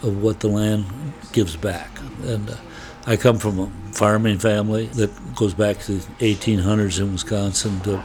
of 0.05 0.21
what 0.21 0.39
the 0.39 0.47
land 0.47 0.85
gives 1.31 1.55
back. 1.55 1.89
And 2.23 2.49
uh, 2.49 2.55
I 3.07 3.17
come 3.17 3.37
from 3.37 3.59
a 3.59 3.71
farming 3.91 4.39
family 4.39 4.87
that 4.87 5.11
goes 5.35 5.53
back 5.53 5.79
to 5.81 5.93
the 5.93 6.35
1800s 6.35 6.99
in 6.99 7.11
Wisconsin 7.11 7.79
to 7.81 8.03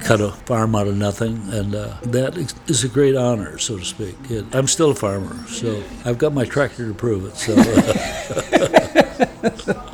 cut 0.00 0.20
a 0.20 0.30
farm 0.30 0.74
out 0.74 0.86
of 0.86 0.96
nothing, 0.96 1.42
and 1.50 1.74
uh, 1.74 1.96
that 2.02 2.36
is- 2.36 2.84
a 2.84 2.88
great 2.88 3.16
honor, 3.16 3.58
so 3.58 3.78
to 3.78 3.84
speak. 3.84 4.14
And 4.30 4.54
I'm 4.54 4.66
still 4.66 4.90
a 4.90 4.94
farmer, 4.94 5.36
so 5.48 5.82
I've 6.04 6.18
got 6.18 6.32
my 6.32 6.44
tractor 6.44 6.86
to 6.86 6.94
prove 6.94 7.24
it. 7.26 7.36
So. 7.36 7.54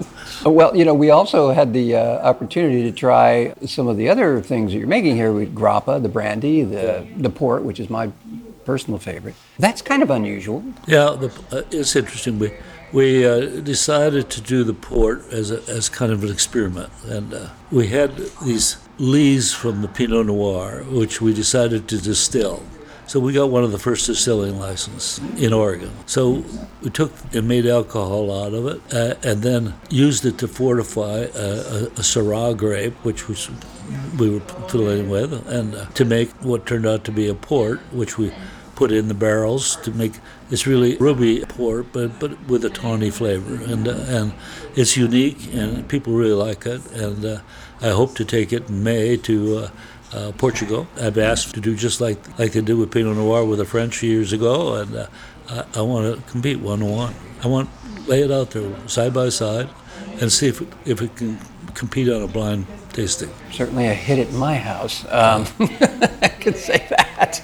Well, 0.44 0.76
you 0.76 0.84
know, 0.84 0.94
we 0.94 1.10
also 1.10 1.52
had 1.52 1.72
the 1.72 1.94
uh, 1.94 2.00
opportunity 2.28 2.82
to 2.82 2.90
try 2.90 3.54
some 3.64 3.86
of 3.86 3.96
the 3.96 4.08
other 4.08 4.40
things 4.40 4.72
that 4.72 4.78
you're 4.78 4.88
making 4.88 5.14
here 5.14 5.30
with 5.32 5.54
grappa, 5.54 6.02
the 6.02 6.08
brandy, 6.08 6.64
the, 6.64 7.06
the 7.16 7.30
port, 7.30 7.62
which 7.62 7.78
is 7.78 7.88
my 7.88 8.10
personal 8.64 8.98
favorite. 8.98 9.34
That's 9.58 9.82
kind 9.82 10.02
of 10.02 10.10
unusual. 10.10 10.64
Yeah, 10.86 11.16
the, 11.18 11.32
uh, 11.50 11.62
it's 11.70 11.96
interesting. 11.96 12.38
We 12.38 12.52
we 12.92 13.26
uh, 13.26 13.60
decided 13.60 14.28
to 14.30 14.40
do 14.40 14.64
the 14.64 14.74
port 14.74 15.24
as 15.32 15.50
a, 15.50 15.62
as 15.66 15.88
kind 15.88 16.12
of 16.12 16.22
an 16.24 16.30
experiment, 16.30 16.90
and 17.06 17.32
uh, 17.32 17.48
we 17.70 17.88
had 17.88 18.16
these 18.44 18.76
lees 18.98 19.52
from 19.52 19.82
the 19.82 19.88
Pinot 19.88 20.26
Noir, 20.26 20.84
which 20.88 21.20
we 21.20 21.32
decided 21.32 21.88
to 21.88 21.98
distill. 21.98 22.62
So 23.12 23.20
we 23.20 23.34
got 23.34 23.50
one 23.50 23.62
of 23.62 23.72
the 23.72 23.78
first 23.78 24.06
distilling 24.06 24.58
licenses 24.58 25.20
in 25.36 25.52
Oregon. 25.52 25.90
So 26.06 26.42
we 26.80 26.88
took 26.88 27.12
and 27.34 27.46
made 27.46 27.66
alcohol 27.66 28.32
out 28.32 28.54
of 28.54 28.66
it, 28.66 28.80
uh, 28.90 29.16
and 29.22 29.42
then 29.42 29.74
used 29.90 30.24
it 30.24 30.38
to 30.38 30.48
fortify 30.48 31.18
a, 31.18 31.26
a, 31.26 31.82
a 31.88 32.00
Syrah 32.00 32.56
grape, 32.56 32.94
which 33.04 33.28
was 33.28 33.50
we 34.18 34.30
were 34.30 34.40
fiddling 34.40 35.10
with, 35.10 35.46
and 35.46 35.74
uh, 35.74 35.84
to 35.90 36.06
make 36.06 36.30
what 36.42 36.64
turned 36.64 36.86
out 36.86 37.04
to 37.04 37.12
be 37.12 37.28
a 37.28 37.34
port, 37.34 37.80
which 37.92 38.16
we 38.16 38.32
put 38.76 38.90
in 38.90 39.08
the 39.08 39.14
barrels 39.14 39.76
to 39.76 39.90
make 39.90 40.14
it's 40.50 40.66
really 40.66 40.96
ruby 40.96 41.44
port, 41.46 41.88
but 41.92 42.18
but 42.18 42.42
with 42.48 42.64
a 42.64 42.70
tawny 42.70 43.10
flavor, 43.10 43.62
and 43.70 43.88
uh, 43.88 44.06
and 44.08 44.32
it's 44.74 44.96
unique, 44.96 45.52
and 45.52 45.86
people 45.86 46.14
really 46.14 46.32
like 46.32 46.64
it, 46.64 46.80
and 46.92 47.22
uh, 47.26 47.40
I 47.82 47.90
hope 47.90 48.14
to 48.14 48.24
take 48.24 48.54
it 48.54 48.70
in 48.70 48.82
May 48.82 49.18
to. 49.18 49.68
Uh, 50.14 50.30
Portugal. 50.32 50.86
I've 51.00 51.16
asked 51.16 51.54
to 51.54 51.60
do 51.60 51.74
just 51.74 51.98
like 51.98 52.18
like 52.38 52.52
they 52.52 52.60
did 52.60 52.74
with 52.74 52.90
Pinot 52.90 53.16
Noir 53.16 53.46
with 53.46 53.60
the 53.60 53.64
French 53.64 54.02
years 54.02 54.34
ago, 54.34 54.74
and 54.74 54.94
uh, 54.94 55.06
I, 55.48 55.64
I 55.76 55.80
want 55.80 56.14
to 56.14 56.30
compete 56.30 56.60
one 56.60 56.82
on 56.82 56.90
one. 56.90 57.14
I 57.42 57.46
want 57.46 57.70
lay 58.06 58.20
it 58.20 58.30
out 58.30 58.50
there 58.50 58.70
side 58.86 59.14
by 59.14 59.30
side, 59.30 59.70
and 60.20 60.30
see 60.30 60.48
if 60.48 60.60
if 60.86 61.00
it 61.00 61.16
can 61.16 61.38
compete 61.72 62.10
on 62.10 62.20
a 62.20 62.26
blind 62.28 62.66
tasting. 62.92 63.30
Certainly 63.50 63.86
a 63.86 63.94
hit 63.94 64.18
at 64.18 64.32
my 64.34 64.56
house. 64.56 65.04
Um, 65.06 65.46
I 65.60 66.28
can 66.38 66.54
say 66.54 66.86
that. 66.90 67.40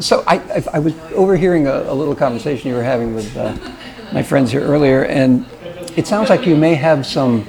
So 0.00 0.24
I, 0.26 0.36
I, 0.36 0.64
I 0.74 0.78
was 0.78 0.94
overhearing 1.14 1.66
a, 1.66 1.84
a 1.84 1.94
little 1.94 2.14
conversation 2.14 2.68
you 2.68 2.76
were 2.76 2.82
having 2.82 3.14
with 3.14 3.34
uh, 3.34 3.56
my 4.12 4.22
friends 4.22 4.52
here 4.52 4.60
earlier, 4.60 5.04
and 5.04 5.46
it 5.96 6.06
sounds 6.06 6.28
like 6.28 6.46
you 6.46 6.54
may 6.54 6.74
have 6.74 7.06
some 7.06 7.46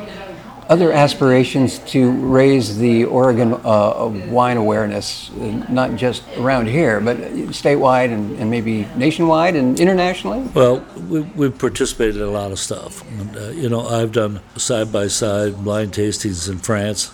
other 0.70 0.92
aspirations 0.92 1.80
to 1.80 2.12
raise 2.12 2.78
the 2.78 3.06
Oregon 3.06 3.54
uh, 3.64 4.12
wine 4.30 4.58
awareness, 4.58 5.30
uh, 5.32 5.66
not 5.70 5.96
just 5.96 6.24
around 6.38 6.68
here, 6.68 7.00
but 7.00 7.18
statewide 7.52 8.12
and, 8.12 8.38
and 8.40 8.50
maybe 8.50 8.86
nationwide 8.96 9.56
and 9.56 9.80
internationally? 9.80 10.42
Well, 10.54 10.86
we, 11.10 11.22
we've 11.22 11.58
participated 11.58 12.18
in 12.18 12.24
a 12.24 12.32
lot 12.32 12.52
of 12.52 12.60
stuff. 12.60 13.04
And, 13.20 13.38
uh, 13.38 13.50
you 13.50 13.70
know, 13.70 13.88
I've 13.88 14.12
done 14.12 14.42
side 14.56 14.92
by 14.92 15.08
side 15.08 15.64
blind 15.64 15.94
tastings 15.94 16.50
in 16.50 16.58
France 16.58 17.12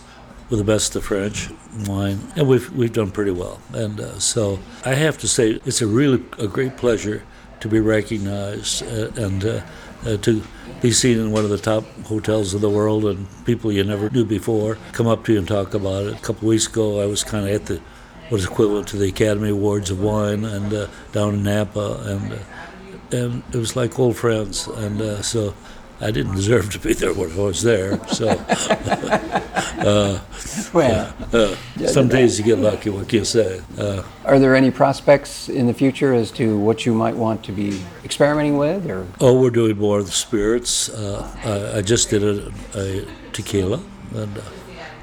with 0.50 0.60
the 0.60 0.66
best 0.66 0.96
of 0.96 1.06
French 1.06 1.50
wine, 1.88 2.20
and 2.36 2.48
we've 2.48 2.70
we've 2.72 2.94
done 2.94 3.10
pretty 3.12 3.32
well. 3.32 3.60
And 3.74 4.00
uh, 4.00 4.20
so 4.20 4.60
I 4.86 4.94
have 4.94 5.18
to 5.20 5.28
say, 5.28 5.60
it's 5.66 5.82
a 5.82 5.88
really 5.88 6.24
a 6.38 6.48
great 6.48 6.78
pleasure 6.78 7.24
to 7.62 7.68
be 7.68 7.80
recognized 7.80 8.84
uh, 8.84 9.10
and 9.16 9.64
uh, 10.06 10.10
uh, 10.10 10.18
to 10.18 10.44
be 10.82 10.92
seen 10.92 11.18
in 11.20 11.32
one 11.32 11.44
of 11.44 11.50
the 11.50 11.58
top 11.58 11.84
hotels 12.06 12.54
of 12.54 12.62
the 12.62 12.70
world, 12.70 13.06
and 13.06 13.28
people 13.46 13.72
you 13.72 13.84
never 13.84 14.10
knew 14.10 14.26
before 14.26 14.78
come 14.92 15.08
up 15.08 15.26
to 15.26 15.34
you 15.34 15.40
and 15.40 15.48
talk 15.48 15.74
about 15.74 16.06
it. 16.06 16.14
A 16.14 16.20
couple 16.22 16.48
weeks 16.48 16.68
ago, 16.68 17.02
I 17.02 17.06
was 17.06 17.24
kind 17.24 17.48
of 17.48 17.54
at 17.54 17.66
the 17.68 17.82
what 18.30 18.40
is 18.40 18.46
equivalent 18.46 18.88
to 18.90 18.98
the 18.98 19.10
Academy 19.10 19.50
Awards 19.50 19.92
of 19.92 20.02
wine, 20.02 20.46
and 20.46 20.74
uh, 20.74 20.88
down 21.12 21.36
in 21.36 21.44
Napa, 21.44 22.02
and 22.06 22.34
uh, 22.34 23.18
and 23.18 23.44
it 23.54 23.58
was 23.58 23.76
like 23.76 24.00
old 24.00 24.18
friends, 24.18 24.68
and 24.68 25.24
so 25.24 25.54
I 26.02 26.12
didn't 26.12 26.36
deserve 26.36 26.72
to 26.72 26.80
be 26.80 26.94
there 26.94 27.14
when 27.14 27.32
I 27.32 27.36
was 27.36 27.64
there. 27.64 28.06
So, 28.10 28.28
uh, 28.50 30.20
well, 30.74 31.14
uh, 31.32 31.56
some 31.88 32.08
days 32.08 32.40
you 32.40 32.46
get 32.46 32.60
lucky. 32.60 32.90
What 32.90 33.10
can 33.10 33.20
you 33.20 33.26
say? 33.26 33.62
Uh, 33.78 34.04
Are 34.26 34.40
there 34.40 34.56
any 34.56 34.72
prospects 34.72 35.50
in 35.50 35.68
the 35.68 35.74
future 35.74 36.14
as 36.14 36.32
to 36.32 36.58
what 36.58 36.86
you 36.86 36.94
might 36.94 37.16
want 37.16 37.44
to 37.46 37.52
be 37.52 37.82
experimenting 38.04 38.58
with, 38.58 38.90
or? 38.90 39.08
Oh, 39.20 39.40
we're 39.40 39.50
doing 39.50 39.78
more 39.78 40.00
of 40.00 40.06
the 40.06 40.12
spirits. 40.12 40.90
Uh, 40.90 41.30
I, 41.44 41.80
I, 41.80 41.82
just 41.82 42.10
did 42.10 42.24
a, 42.24 42.52
a 42.76 43.06
tequila, 43.32 43.82
and 44.16 44.42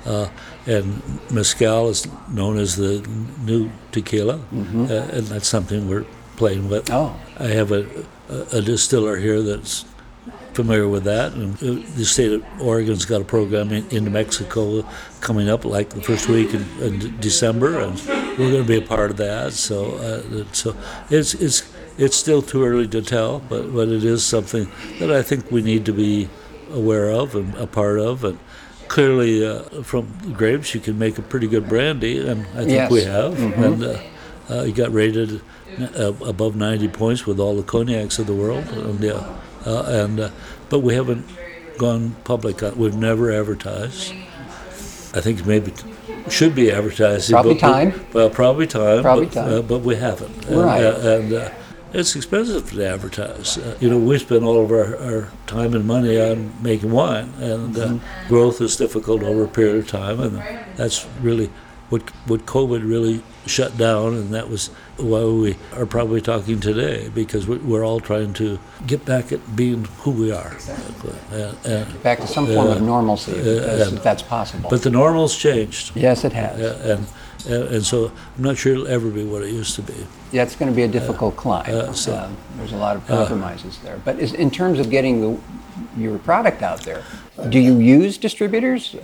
uh, 0.06 0.28
and 0.66 1.02
mezcal 1.30 1.88
is 1.88 2.06
known 2.28 2.58
as 2.58 2.76
the 2.76 3.06
new 3.44 3.70
tequila, 3.92 4.38
mm-hmm. 4.38 4.86
and 4.90 5.26
that's 5.26 5.48
something 5.48 5.88
we're 5.88 6.06
playing 6.36 6.68
with. 6.68 6.90
Oh. 6.90 7.18
I 7.38 7.48
have 7.48 7.72
a, 7.72 7.86
a, 8.28 8.58
a 8.58 8.62
distiller 8.62 9.16
here 9.16 9.42
that's 9.42 9.84
familiar 10.54 10.88
with 10.88 11.04
that. 11.04 11.32
And 11.32 11.56
the 11.56 12.04
state 12.04 12.32
of 12.32 12.44
Oregon's 12.60 13.04
got 13.04 13.20
a 13.20 13.24
program 13.24 13.72
in, 13.72 13.88
in 13.90 14.12
Mexico 14.12 14.84
coming 15.20 15.48
up, 15.48 15.64
like 15.64 15.90
the 15.90 16.02
first 16.02 16.28
week 16.28 16.54
in, 16.54 16.66
in 16.80 17.20
December, 17.20 17.80
and 17.80 17.98
we're 18.38 18.50
going 18.50 18.62
to 18.62 18.68
be 18.68 18.78
a 18.78 18.86
part 18.86 19.10
of 19.10 19.16
that. 19.18 19.52
So, 19.52 19.96
uh, 19.96 20.44
so 20.52 20.76
it's 21.10 21.34
it's 21.34 21.70
it's 21.98 22.16
still 22.16 22.42
too 22.42 22.64
early 22.64 22.88
to 22.88 23.02
tell, 23.02 23.40
but 23.40 23.72
but 23.72 23.88
it 23.88 24.04
is 24.04 24.24
something 24.24 24.70
that 24.98 25.10
I 25.10 25.22
think 25.22 25.50
we 25.50 25.62
need 25.62 25.84
to 25.86 25.92
be 25.92 26.28
aware 26.72 27.10
of 27.10 27.34
and 27.34 27.54
a 27.56 27.66
part 27.66 27.98
of, 27.98 28.24
and. 28.24 28.38
Clearly, 28.90 29.46
uh, 29.46 29.62
from 29.84 30.08
grapes, 30.32 30.74
you 30.74 30.80
can 30.80 30.98
make 30.98 31.16
a 31.16 31.22
pretty 31.22 31.46
good 31.46 31.68
brandy, 31.68 32.18
and 32.26 32.40
I 32.56 32.64
think 32.64 32.70
yes. 32.70 32.90
we 32.90 33.04
have. 33.04 33.34
Mm-hmm. 33.34 33.62
And 33.62 33.84
uh, 33.84 34.00
uh, 34.50 34.62
you 34.64 34.72
got 34.72 34.92
rated 34.92 35.40
uh, 35.78 36.12
above 36.26 36.56
90 36.56 36.88
points 36.88 37.26
with 37.26 37.38
all 37.38 37.56
the 37.56 37.62
cognacs 37.62 38.18
of 38.18 38.26
the 38.26 38.34
world. 38.34 38.64
And 38.68 39.00
yeah, 39.00 39.36
uh, 39.66 39.82
and 39.86 40.20
uh, 40.20 40.30
but 40.68 40.80
we 40.80 40.94
haven't 40.94 41.26
gone 41.78 42.16
public. 42.24 42.60
We've 42.76 42.94
never 42.94 43.32
advertised. 43.32 44.12
I 45.12 45.20
think 45.20 45.44
maybe 45.44 45.72
should 46.28 46.54
be 46.54 46.70
advertising. 46.70 47.32
Probably 47.32 47.54
but, 47.54 47.60
time. 47.60 48.06
Well, 48.12 48.30
probably 48.30 48.66
time. 48.66 49.02
Probably 49.02 49.26
but, 49.26 49.34
time. 49.34 49.52
Uh, 49.52 49.62
but 49.62 49.78
we 49.80 49.96
haven't. 49.96 50.46
Right. 50.48 50.84
And, 50.84 51.04
uh, 51.04 51.10
and 51.10 51.32
uh, 51.32 51.50
it's 51.92 52.14
expensive 52.14 52.70
to 52.70 52.86
advertise. 52.86 53.58
Uh, 53.58 53.76
you 53.80 53.90
know, 53.90 53.98
we 53.98 54.18
spend 54.18 54.44
all 54.44 54.62
of 54.64 54.70
our, 54.70 54.96
our 54.96 55.28
time 55.46 55.74
and 55.74 55.86
money 55.86 56.20
on 56.20 56.52
making 56.62 56.92
wine, 56.92 57.32
and 57.38 57.76
uh, 57.76 57.86
mm-hmm. 57.88 58.28
growth 58.28 58.60
is 58.60 58.76
difficult 58.76 59.22
over 59.22 59.44
a 59.44 59.48
period 59.48 59.76
of 59.76 59.88
time, 59.88 60.20
and 60.20 60.42
that's 60.76 61.06
really 61.20 61.50
what 61.90 62.08
what 62.26 62.46
COVID 62.46 62.88
really 62.88 63.22
shut 63.46 63.76
down, 63.76 64.14
and 64.14 64.32
that 64.32 64.48
was 64.48 64.68
why 64.96 65.24
we 65.24 65.56
are 65.74 65.86
probably 65.86 66.20
talking 66.20 66.60
today 66.60 67.08
because 67.14 67.46
we're 67.46 67.84
all 67.84 68.00
trying 68.00 68.32
to 68.34 68.58
get 68.86 69.04
back 69.04 69.32
at 69.32 69.56
being 69.56 69.84
who 70.02 70.12
we 70.12 70.32
are. 70.32 70.56
and 71.32 71.56
uh, 71.64 71.68
uh, 71.68 71.92
back 72.02 72.20
to 72.20 72.26
some 72.26 72.46
form 72.46 72.68
uh, 72.68 72.76
of 72.76 72.82
normalcy, 72.82 73.32
uh, 73.32 73.44
if, 73.44 73.92
if 73.92 74.02
that's 74.02 74.22
possible. 74.22 74.70
But 74.70 74.82
the 74.82 74.90
normal's 74.90 75.36
changed. 75.36 75.96
Yes, 75.96 76.24
it 76.24 76.32
has. 76.32 76.58
and 76.60 77.06
and 77.46 77.84
so 77.84 78.12
I'm 78.36 78.42
not 78.42 78.58
sure 78.58 78.72
it'll 78.72 78.88
ever 78.88 79.10
be 79.10 79.24
what 79.24 79.42
it 79.42 79.50
used 79.50 79.74
to 79.76 79.82
be. 79.82 80.06
Yeah, 80.32 80.42
it's 80.42 80.56
going 80.56 80.70
to 80.70 80.76
be 80.76 80.82
a 80.82 80.88
difficult 80.88 81.36
climb. 81.36 81.70
Uh, 81.72 81.92
so, 81.92 82.14
uh, 82.14 82.30
there's 82.56 82.72
a 82.72 82.76
lot 82.76 82.96
of 82.96 83.06
compromises 83.06 83.78
there. 83.78 84.00
But 84.04 84.18
is, 84.18 84.34
in 84.34 84.50
terms 84.50 84.78
of 84.78 84.90
getting 84.90 85.20
the, 85.20 85.40
your 85.96 86.18
product 86.18 86.62
out 86.62 86.82
there, 86.82 87.02
do 87.48 87.58
you 87.58 87.78
use 87.78 88.18
distributors? 88.18 88.96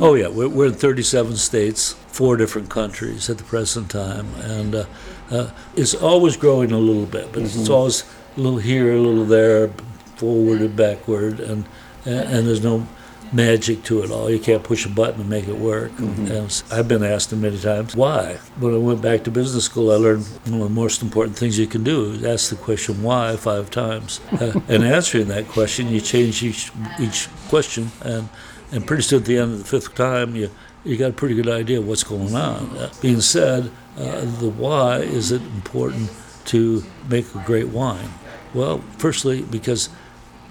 Oh 0.00 0.14
yeah, 0.14 0.28
we're, 0.28 0.48
we're 0.48 0.66
in 0.66 0.72
37 0.74 1.36
states, 1.36 1.92
four 2.08 2.36
different 2.36 2.68
countries 2.68 3.30
at 3.30 3.38
the 3.38 3.44
present 3.44 3.90
time, 3.90 4.26
and 4.36 4.74
uh, 4.74 4.84
uh, 5.30 5.50
it's 5.76 5.94
always 5.94 6.36
growing 6.36 6.72
a 6.72 6.78
little 6.78 7.06
bit, 7.06 7.32
but 7.32 7.42
mm-hmm. 7.42 7.60
it's 7.60 7.68
always 7.68 8.04
a 8.36 8.40
little 8.40 8.58
here, 8.58 8.94
a 8.94 9.00
little 9.00 9.24
there, 9.24 9.68
forward 10.16 10.60
and 10.60 10.76
backward, 10.76 11.40
and 11.40 11.64
and, 12.04 12.28
and 12.28 12.46
there's 12.46 12.62
no 12.62 12.86
magic 13.32 13.82
to 13.84 14.02
it 14.02 14.10
all. 14.10 14.30
You 14.30 14.38
can't 14.38 14.62
push 14.62 14.86
a 14.86 14.88
button 14.88 15.20
and 15.20 15.30
make 15.30 15.48
it 15.48 15.56
work. 15.56 15.92
Mm-hmm. 15.92 16.72
I've 16.72 16.88
been 16.88 17.02
asked 17.02 17.32
many 17.32 17.58
times 17.58 17.96
why. 17.96 18.34
When 18.58 18.74
I 18.74 18.78
went 18.78 19.02
back 19.02 19.24
to 19.24 19.30
business 19.30 19.64
school, 19.64 19.90
I 19.90 19.96
learned 19.96 20.24
one 20.44 20.60
of 20.60 20.68
the 20.68 20.74
most 20.74 21.02
important 21.02 21.36
things 21.36 21.58
you 21.58 21.66
can 21.66 21.82
do 21.84 22.12
is 22.12 22.24
ask 22.24 22.50
the 22.50 22.56
question 22.56 23.02
why 23.02 23.36
five 23.36 23.70
times. 23.70 24.20
Uh, 24.34 24.60
and 24.68 24.82
answering 24.82 25.28
that 25.28 25.46
question, 25.46 25.88
you 25.88 26.00
change 26.00 26.42
each 26.42 26.72
each 26.98 27.28
question, 27.48 27.92
and 28.02 28.28
and 28.72 28.84
pretty 28.84 29.02
soon 29.02 29.20
at 29.20 29.26
the 29.26 29.38
end 29.38 29.52
of 29.52 29.58
the 29.58 29.64
fifth 29.64 29.94
time, 29.94 30.34
you 30.34 30.50
you 30.84 30.96
got 30.96 31.10
a 31.10 31.12
pretty 31.12 31.36
good 31.36 31.48
idea 31.48 31.78
of 31.78 31.86
what's 31.86 32.02
going 32.02 32.34
on. 32.34 32.76
Uh, 32.76 32.92
being 33.00 33.20
said, 33.20 33.70
uh, 33.96 34.20
the 34.40 34.48
why 34.48 34.98
is 34.98 35.30
it 35.30 35.40
important 35.40 36.10
to 36.46 36.82
make 37.08 37.32
a 37.34 37.42
great 37.46 37.68
wine? 37.68 38.10
Well, 38.52 38.82
firstly, 38.98 39.42
because 39.42 39.88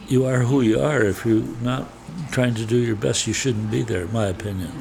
you 0.08 0.26
are 0.26 0.40
who 0.40 0.62
you 0.62 0.80
are. 0.80 1.04
If 1.04 1.26
you're 1.26 1.44
not 1.62 1.88
trying 2.32 2.56
to 2.56 2.66
do 2.66 2.78
your 2.78 2.96
best, 2.96 3.28
you 3.28 3.34
shouldn't 3.34 3.72
be 3.72 3.82
there, 3.82 4.04
in 4.04 4.14
my 4.14 4.28
opinion. 4.28 4.72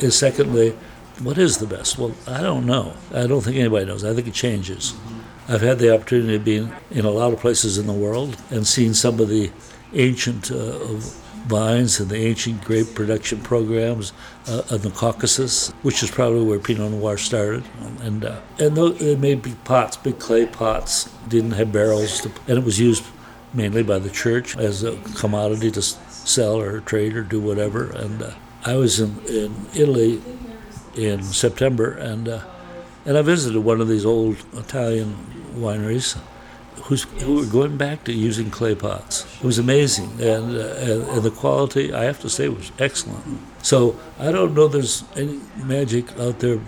And 0.00 0.12
secondly, 0.12 0.76
what 1.22 1.38
is 1.38 1.58
the 1.58 1.66
best? 1.66 1.98
Well, 1.98 2.14
I 2.26 2.40
don't 2.40 2.66
know. 2.66 2.94
I 3.12 3.26
don't 3.26 3.42
think 3.42 3.56
anybody 3.56 3.86
knows. 3.86 4.04
I 4.04 4.14
think 4.14 4.28
it 4.28 4.34
changes. 4.34 4.94
I've 5.48 5.62
had 5.62 5.78
the 5.78 5.94
opportunity 5.94 6.36
of 6.36 6.44
being 6.44 6.72
in 6.90 7.04
a 7.04 7.10
lot 7.10 7.32
of 7.32 7.40
places 7.40 7.78
in 7.78 7.86
the 7.86 7.92
world 7.92 8.36
and 8.50 8.66
seen 8.66 8.94
some 8.94 9.18
of 9.18 9.28
the 9.28 9.50
ancient 9.94 10.50
uh, 10.50 10.78
vines 11.48 11.98
and 11.98 12.10
the 12.10 12.16
ancient 12.16 12.62
grape 12.62 12.94
production 12.94 13.40
programs 13.40 14.12
uh, 14.46 14.62
of 14.70 14.82
the 14.82 14.90
Caucasus, 14.90 15.70
which 15.82 16.02
is 16.02 16.10
probably 16.10 16.44
where 16.44 16.58
Pinot 16.58 16.90
Noir 16.92 17.16
started. 17.16 17.64
And 18.02 18.26
uh, 18.26 18.40
and 18.58 18.76
they 18.76 19.16
made 19.16 19.42
big 19.42 19.64
pots, 19.64 19.96
big 19.96 20.18
clay 20.18 20.46
pots, 20.46 21.10
didn't 21.28 21.52
have 21.52 21.72
barrels, 21.72 22.20
to, 22.20 22.32
and 22.46 22.58
it 22.58 22.64
was 22.64 22.78
used 22.78 23.04
mainly 23.54 23.82
by 23.82 23.98
the 23.98 24.10
church 24.10 24.56
as 24.58 24.84
a 24.84 24.96
commodity 25.16 25.70
to 25.70 25.80
sell 26.28 26.60
or 26.60 26.80
trade 26.80 27.16
or 27.16 27.22
do 27.22 27.40
whatever. 27.40 27.90
And 27.90 28.22
uh, 28.22 28.30
I 28.64 28.76
was 28.76 29.00
in, 29.00 29.18
in 29.26 29.54
Italy 29.74 30.22
in 30.96 31.22
September, 31.22 31.92
and 31.92 32.28
uh, 32.28 32.40
and 33.04 33.16
I 33.16 33.22
visited 33.22 33.60
one 33.60 33.80
of 33.80 33.88
these 33.88 34.04
old 34.04 34.36
Italian 34.54 35.16
wineries 35.54 36.18
who's, 36.82 37.04
who 37.22 37.36
were 37.36 37.46
going 37.46 37.76
back 37.76 38.04
to 38.04 38.12
using 38.12 38.50
clay 38.50 38.74
pots. 38.74 39.24
It 39.40 39.44
was 39.44 39.58
amazing, 39.58 40.10
and, 40.20 40.56
uh, 40.56 40.74
and, 40.76 41.02
and 41.02 41.22
the 41.22 41.30
quality, 41.30 41.92
I 41.92 42.04
have 42.04 42.20
to 42.20 42.28
say, 42.28 42.48
was 42.48 42.72
excellent. 42.78 43.24
So 43.62 43.98
I 44.18 44.32
don't 44.32 44.54
know 44.54 44.68
there's 44.68 45.04
any 45.16 45.40
magic 45.56 46.18
out 46.18 46.40
there. 46.40 46.60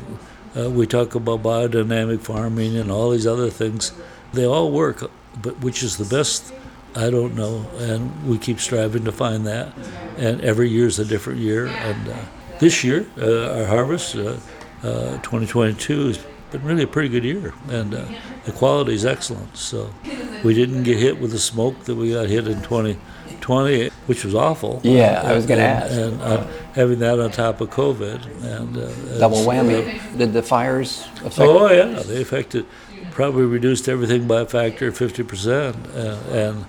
Uh, 0.57 0.71
we 0.71 0.87
talk 0.87 1.15
about 1.15 1.43
biodynamic 1.43 2.21
farming 2.21 2.77
and 2.77 2.91
all 2.91 3.11
these 3.11 3.27
other 3.27 3.51
things. 3.51 3.93
They 4.33 4.45
all 4.45 4.71
work, 4.71 5.11
but 5.41 5.61
which 5.61 5.83
is 5.83 5.97
the 5.97 6.05
best 6.05 6.53
I 6.95 7.09
don't 7.11 7.37
know, 7.37 7.67
and 7.79 8.27
we 8.27 8.39
keep 8.39 8.59
striving 8.59 9.05
to 9.05 9.13
find 9.13 9.47
that. 9.47 9.73
And 10.17 10.41
every 10.41 10.69
year 10.69 10.87
is 10.87 10.99
a 10.99 11.05
different 11.05 11.39
year. 11.39 11.67
And 11.67 12.09
uh, 12.09 12.17
this 12.59 12.83
year, 12.83 13.07
uh, 13.19 13.61
our 13.61 13.67
harvest, 13.67 14.17
uh, 14.17 14.37
uh 14.83 15.19
2022, 15.19 16.07
has 16.09 16.19
been 16.51 16.65
really 16.65 16.83
a 16.83 16.89
pretty 16.89 17.09
good 17.09 17.25
year, 17.25 17.55
and 17.69 17.95
uh, 17.95 18.05
the 18.45 18.53
quality 18.53 18.95
is 18.95 19.07
excellent. 19.07 19.57
So 19.57 19.95
we 20.43 20.53
didn't 20.53 20.83
get 20.83 20.99
hit 20.99 21.21
with 21.21 21.31
the 21.31 21.39
smoke 21.39 21.85
that 21.85 21.95
we 21.95 22.13
got 22.13 22.29
hit 22.29 22.49
in 22.49 22.61
2020, 22.63 23.89
which 24.07 24.25
was 24.25 24.35
awful. 24.35 24.81
Yeah, 24.83 25.23
I 25.25 25.33
was 25.33 25.47
going 25.47 25.61
to 25.61 25.67
ask. 25.67 25.93
And 25.93 26.21
uh, 26.21 26.45
having 26.75 26.99
that 26.99 27.21
on 27.21 27.31
top 27.31 27.61
of 27.61 27.71
COVID, 27.71 28.43
and 28.43 29.21
double 29.21 29.39
whammy. 29.39 30.19
Did 30.19 30.33
the 30.33 30.43
fires 30.43 31.07
affect? 31.19 31.41
Oh 31.41 31.71
yeah, 31.71 32.03
they 32.03 32.21
affected. 32.21 32.67
Probably 33.13 33.45
reduced 33.45 33.89
everything 33.89 34.27
by 34.27 34.41
a 34.41 34.47
factor 34.47 34.89
of 34.89 34.97
50 34.97 35.23
percent, 35.23 35.77
and 35.95 36.65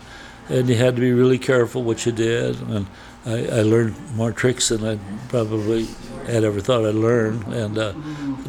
and 0.50 0.68
you 0.70 0.76
had 0.76 0.96
to 0.96 1.02
be 1.02 1.12
really 1.12 1.38
careful 1.38 1.84
what 1.84 2.06
you 2.06 2.12
did. 2.12 2.60
And 2.62 2.88
I, 3.26 3.46
I 3.48 3.62
learned 3.62 3.96
more 4.16 4.32
tricks 4.32 4.70
than 4.70 4.84
I 4.86 5.00
probably 5.30 5.88
had 6.26 6.44
ever 6.44 6.60
thought 6.60 6.86
I'd 6.86 6.96
learn, 6.96 7.42
and 7.54 7.78
uh, 7.78 7.92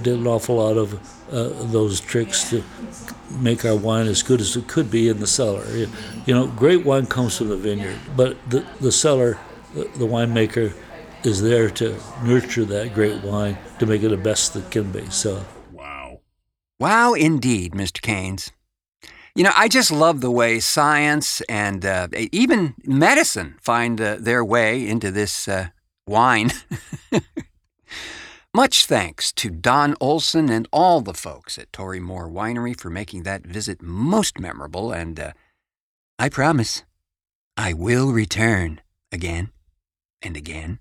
did 0.03 0.19
an 0.19 0.27
awful 0.27 0.57
lot 0.57 0.77
of 0.77 0.95
uh, 1.33 1.49
those 1.71 2.01
tricks 2.01 2.51
to 2.51 2.63
make 3.41 3.65
our 3.65 3.77
wine 3.77 4.07
as 4.07 4.23
good 4.23 4.41
as 4.41 4.57
it 4.57 4.69
could 4.69 4.91
be 4.91 5.09
in 5.09 5.21
the 5.21 5.27
cellar. 5.27 5.67
You, 5.75 5.89
you 6.27 6.35
know, 6.35 6.47
great 6.49 6.85
wine 6.85 7.07
comes 7.07 7.39
from 7.39 7.49
the 7.49 7.57
vineyard, 7.57 7.99
but 8.17 8.37
the, 8.51 8.67
the 8.81 8.93
cellar, 8.93 9.39
the, 9.75 9.85
the 9.97 10.07
winemaker, 10.07 10.75
is 11.25 11.41
there 11.41 11.71
to 11.71 11.99
nurture 12.25 12.65
that 12.65 12.95
great 12.95 13.23
wine 13.23 13.57
to 13.79 13.87
make 13.87 14.03
it 14.03 14.09
the 14.09 14.17
best 14.17 14.55
that 14.55 14.71
can 14.71 14.91
be. 14.91 15.09
So, 15.11 15.45
Wow. 15.71 16.21
Wow, 16.79 17.15
indeed, 17.15 17.73
Mr. 17.73 18.01
Kanes. 18.01 18.51
You 19.35 19.45
know, 19.45 19.53
I 19.57 19.69
just 19.69 19.91
love 19.91 20.21
the 20.21 20.31
way 20.31 20.61
science 20.61 21.41
and 21.43 21.87
uh, 21.87 22.09
even 22.33 22.75
medicine 22.85 23.57
find 23.63 23.99
uh, 23.99 24.17
their 24.21 24.45
way 24.45 24.87
into 24.87 25.11
this 25.11 25.49
uh, 25.49 25.69
wine. 26.07 26.51
Much 28.55 28.85
thanks 28.85 29.33
to 29.33 29.49
Don 29.49 29.95
Olson 29.99 30.51
and 30.51 30.69
all 30.71 31.01
the 31.01 31.15
folks 31.15 31.57
at 31.57 31.73
Torii 31.73 32.01
Mor 32.01 32.29
Winery 32.29 32.79
for 32.79 32.91
making 32.91 33.23
that 33.23 33.47
visit 33.47 33.81
most 33.81 34.39
memorable, 34.39 34.93
and 34.93 35.19
uh, 35.19 35.33
I 36.19 36.29
promise 36.29 36.85
I 37.57 37.73
will 37.73 38.13
return 38.13 38.83
again 39.11 39.51
and 40.21 40.37
again 40.37 40.79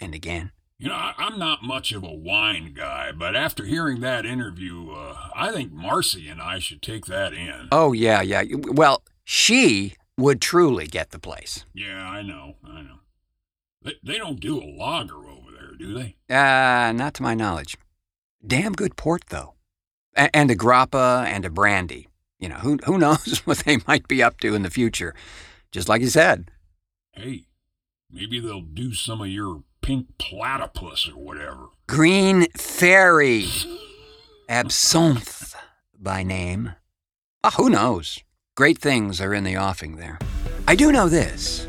and 0.00 0.14
again. 0.14 0.52
You 0.78 0.88
know, 0.88 0.94
I, 0.94 1.14
I'm 1.16 1.38
not 1.38 1.62
much 1.62 1.92
of 1.92 2.02
a 2.04 2.12
wine 2.12 2.74
guy, 2.74 3.10
but 3.10 3.34
after 3.34 3.64
hearing 3.64 4.00
that 4.00 4.26
interview, 4.26 4.90
uh, 4.90 5.30
I 5.34 5.50
think 5.50 5.72
Marcy 5.72 6.28
and 6.28 6.40
I 6.40 6.58
should 6.58 6.82
take 6.82 7.06
that 7.06 7.32
in. 7.32 7.68
Oh, 7.72 7.92
yeah, 7.92 8.20
yeah. 8.20 8.42
Well, 8.52 9.02
she 9.24 9.94
would 10.18 10.42
truly 10.42 10.86
get 10.86 11.10
the 11.12 11.18
place. 11.18 11.64
Yeah, 11.72 12.06
I 12.06 12.20
know, 12.22 12.56
I 12.62 12.82
know. 12.82 12.98
They, 13.82 13.94
they 14.02 14.18
don't 14.18 14.38
do 14.40 14.60
a 14.60 14.64
lager 14.64 15.16
over 15.26 15.50
there, 15.50 15.72
do 15.78 15.94
they? 15.94 16.16
Uh, 16.28 16.92
not 16.92 17.14
to 17.14 17.22
my 17.22 17.34
knowledge. 17.34 17.76
Damn 18.46 18.72
good 18.72 18.96
port, 18.96 19.24
though. 19.30 19.54
A- 20.14 20.34
and 20.36 20.50
a 20.50 20.56
grappa 20.56 21.24
and 21.24 21.46
a 21.46 21.50
brandy. 21.50 22.08
You 22.38 22.50
know, 22.50 22.56
who, 22.56 22.78
who 22.84 22.98
knows 22.98 23.38
what 23.46 23.58
they 23.58 23.78
might 23.88 24.08
be 24.08 24.22
up 24.22 24.40
to 24.40 24.54
in 24.54 24.62
the 24.62 24.70
future. 24.70 25.14
Just 25.72 25.88
like 25.88 26.02
you 26.02 26.08
said. 26.08 26.50
Hey, 27.12 27.46
maybe 28.10 28.40
they'll 28.40 28.60
do 28.60 28.92
some 28.92 29.22
of 29.22 29.28
your 29.28 29.62
pink 29.86 30.08
platypus 30.18 31.08
or 31.08 31.12
whatever. 31.12 31.68
Green 31.86 32.48
Fairy. 32.56 33.46
Absinthe 34.48 35.54
by 35.96 36.24
name. 36.24 36.74
Ah, 37.44 37.52
who 37.56 37.70
knows? 37.70 38.18
Great 38.56 38.78
things 38.78 39.20
are 39.20 39.32
in 39.32 39.44
the 39.44 39.56
offing 39.56 39.94
there. 39.94 40.18
I 40.66 40.74
do 40.74 40.90
know 40.90 41.08
this. 41.08 41.68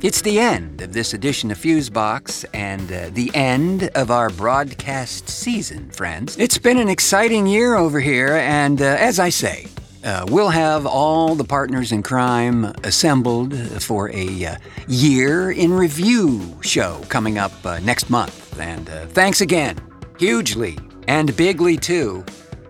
It's 0.00 0.22
the 0.22 0.40
end 0.40 0.80
of 0.80 0.94
this 0.94 1.12
edition 1.12 1.50
of 1.50 1.58
Fusebox 1.58 2.46
and 2.54 2.90
uh, 2.90 3.10
the 3.12 3.30
end 3.34 3.90
of 3.94 4.10
our 4.10 4.30
broadcast 4.30 5.28
season, 5.28 5.90
friends. 5.90 6.38
It's 6.38 6.56
been 6.56 6.78
an 6.78 6.88
exciting 6.88 7.46
year 7.46 7.74
over 7.74 8.00
here, 8.00 8.36
and 8.36 8.80
uh, 8.80 8.96
as 8.98 9.20
I 9.20 9.28
say, 9.28 9.66
uh, 10.04 10.24
we'll 10.28 10.50
have 10.50 10.86
all 10.86 11.34
the 11.34 11.44
partners 11.44 11.90
in 11.90 12.02
crime 12.02 12.64
assembled 12.84 13.56
for 13.82 14.10
a 14.10 14.44
uh, 14.44 14.56
year 14.86 15.50
in 15.50 15.72
review 15.72 16.58
show 16.62 17.00
coming 17.08 17.38
up 17.38 17.52
uh, 17.64 17.78
next 17.80 18.10
month. 18.10 18.60
And 18.60 18.88
uh, 18.88 19.06
thanks 19.06 19.40
again, 19.40 19.78
hugely 20.18 20.78
and 21.08 21.34
bigly 21.36 21.76
too, 21.76 22.24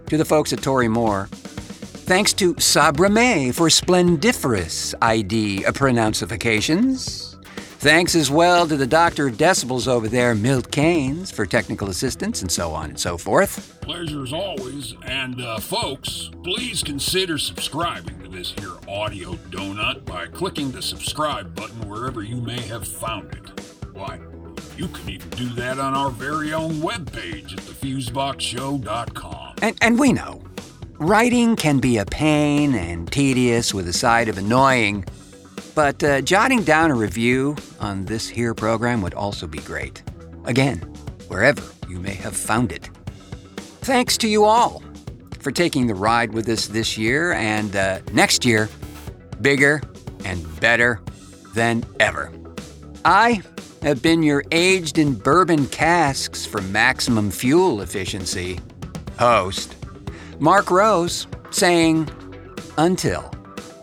to 0.07 0.17
the 0.17 0.25
folks 0.25 0.53
at 0.53 0.63
Torii 0.63 0.89
Mor. 0.89 1.27
Thanks 2.07 2.33
to 2.35 2.55
Sabra 2.59 3.09
May 3.09 3.51
for 3.51 3.69
splendiferous 3.69 4.95
ID 5.01 5.65
pronouncifications. 5.65 7.34
Thanks 7.85 8.15
as 8.15 8.31
well 8.31 8.67
to 8.67 8.79
the 8.79 8.87
Doctor 8.87 9.27
of 9.27 9.35
Decibels 9.35 9.87
over 9.87 10.09
there, 10.09 10.35
Milt 10.35 10.71
Kanes, 10.71 11.31
for 11.31 11.45
technical 11.45 11.91
assistance 11.91 12.41
and 12.41 12.51
so 12.51 12.73
on 12.73 12.89
and 12.89 12.99
so 12.99 13.19
forth. 13.19 13.79
Pleasure 13.83 14.23
as 14.23 14.33
always. 14.33 14.95
And, 15.03 15.39
uh, 15.43 15.59
folks, 15.59 16.31
please 16.43 16.83
consider 16.83 17.37
subscribing 17.37 18.19
to 18.21 18.29
this 18.31 18.53
here 18.53 18.73
audio 18.89 19.35
donut 19.51 20.07
by 20.07 20.29
clicking 20.29 20.71
the 20.71 20.81
subscribe 20.81 21.55
button 21.55 21.87
wherever 21.87 22.23
you 22.23 22.37
may 22.37 22.59
have 22.63 22.89
found 22.89 23.35
it. 23.35 23.51
Why, 23.93 24.19
you 24.79 24.89
can 24.89 25.11
even 25.11 25.29
do 25.29 25.51
that 25.51 25.79
on 25.79 25.93
our 25.93 26.09
very 26.09 26.55
own 26.55 26.77
webpage 26.77 27.53
at 27.53 27.59
thefuseboxshow.com. 27.59 29.57
And, 29.61 29.77
and 29.83 29.99
we 29.99 30.15
know, 30.15 30.43
writing 30.95 31.55
can 31.55 31.81
be 31.81 31.99
a 31.99 32.07
pain 32.07 32.75
and 32.75 33.13
tedious 33.13 33.75
with 33.75 33.87
a 33.89 33.93
side 33.93 34.31
of 34.31 34.39
annoying, 34.39 35.05
but 35.75 36.03
uh, 36.03 36.21
jotting 36.21 36.63
down 36.63 36.91
a 36.91 36.95
review 36.95 37.57
on 37.81 38.05
this 38.05 38.29
here 38.29 38.55
program 38.55 39.03
would 39.03 39.15
also 39.15 39.47
be 39.47 39.59
great. 39.59 40.03
Again, 40.45 40.79
wherever 41.29 41.63
you 41.89 41.99
may 41.99 42.15
have 42.15 42.37
found 42.37 42.73
it. 42.73 42.91
Thanks 43.81 44.17
to 44.19 44.29
you 44.29 44.45
all 44.45 44.83
for 45.41 45.51
taking 45.51 45.87
the 45.87 45.95
ride 45.95 46.33
with 46.33 46.49
us 46.49 46.69
this 46.69 46.97
year 46.97 47.33
and 47.33 47.75
uh, 47.77 48.01
next 48.13 48.45
year, 48.45 48.69
bigger 49.41 49.83
and 50.25 50.61
better 50.61 51.01
than 51.55 51.85
ever. 52.01 52.33
I 53.05 53.43
have 53.83 54.01
been 54.01 54.23
your 54.23 54.43
aged 54.51 54.97
in 54.99 55.15
bourbon 55.15 55.67
casks 55.67 56.47
for 56.47 56.63
maximum 56.63 57.31
fuel 57.31 57.83
efficiency 57.83 58.59
host, 59.19 59.77
Marc 60.39 60.71
Rose, 60.71 61.27
saying, 61.51 62.09
until 62.79 63.31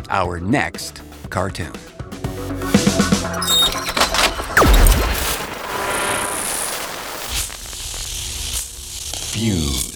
our 0.10 0.40
next 0.40 1.02
cartoon. 1.32 1.72
Fuse. 9.32 9.91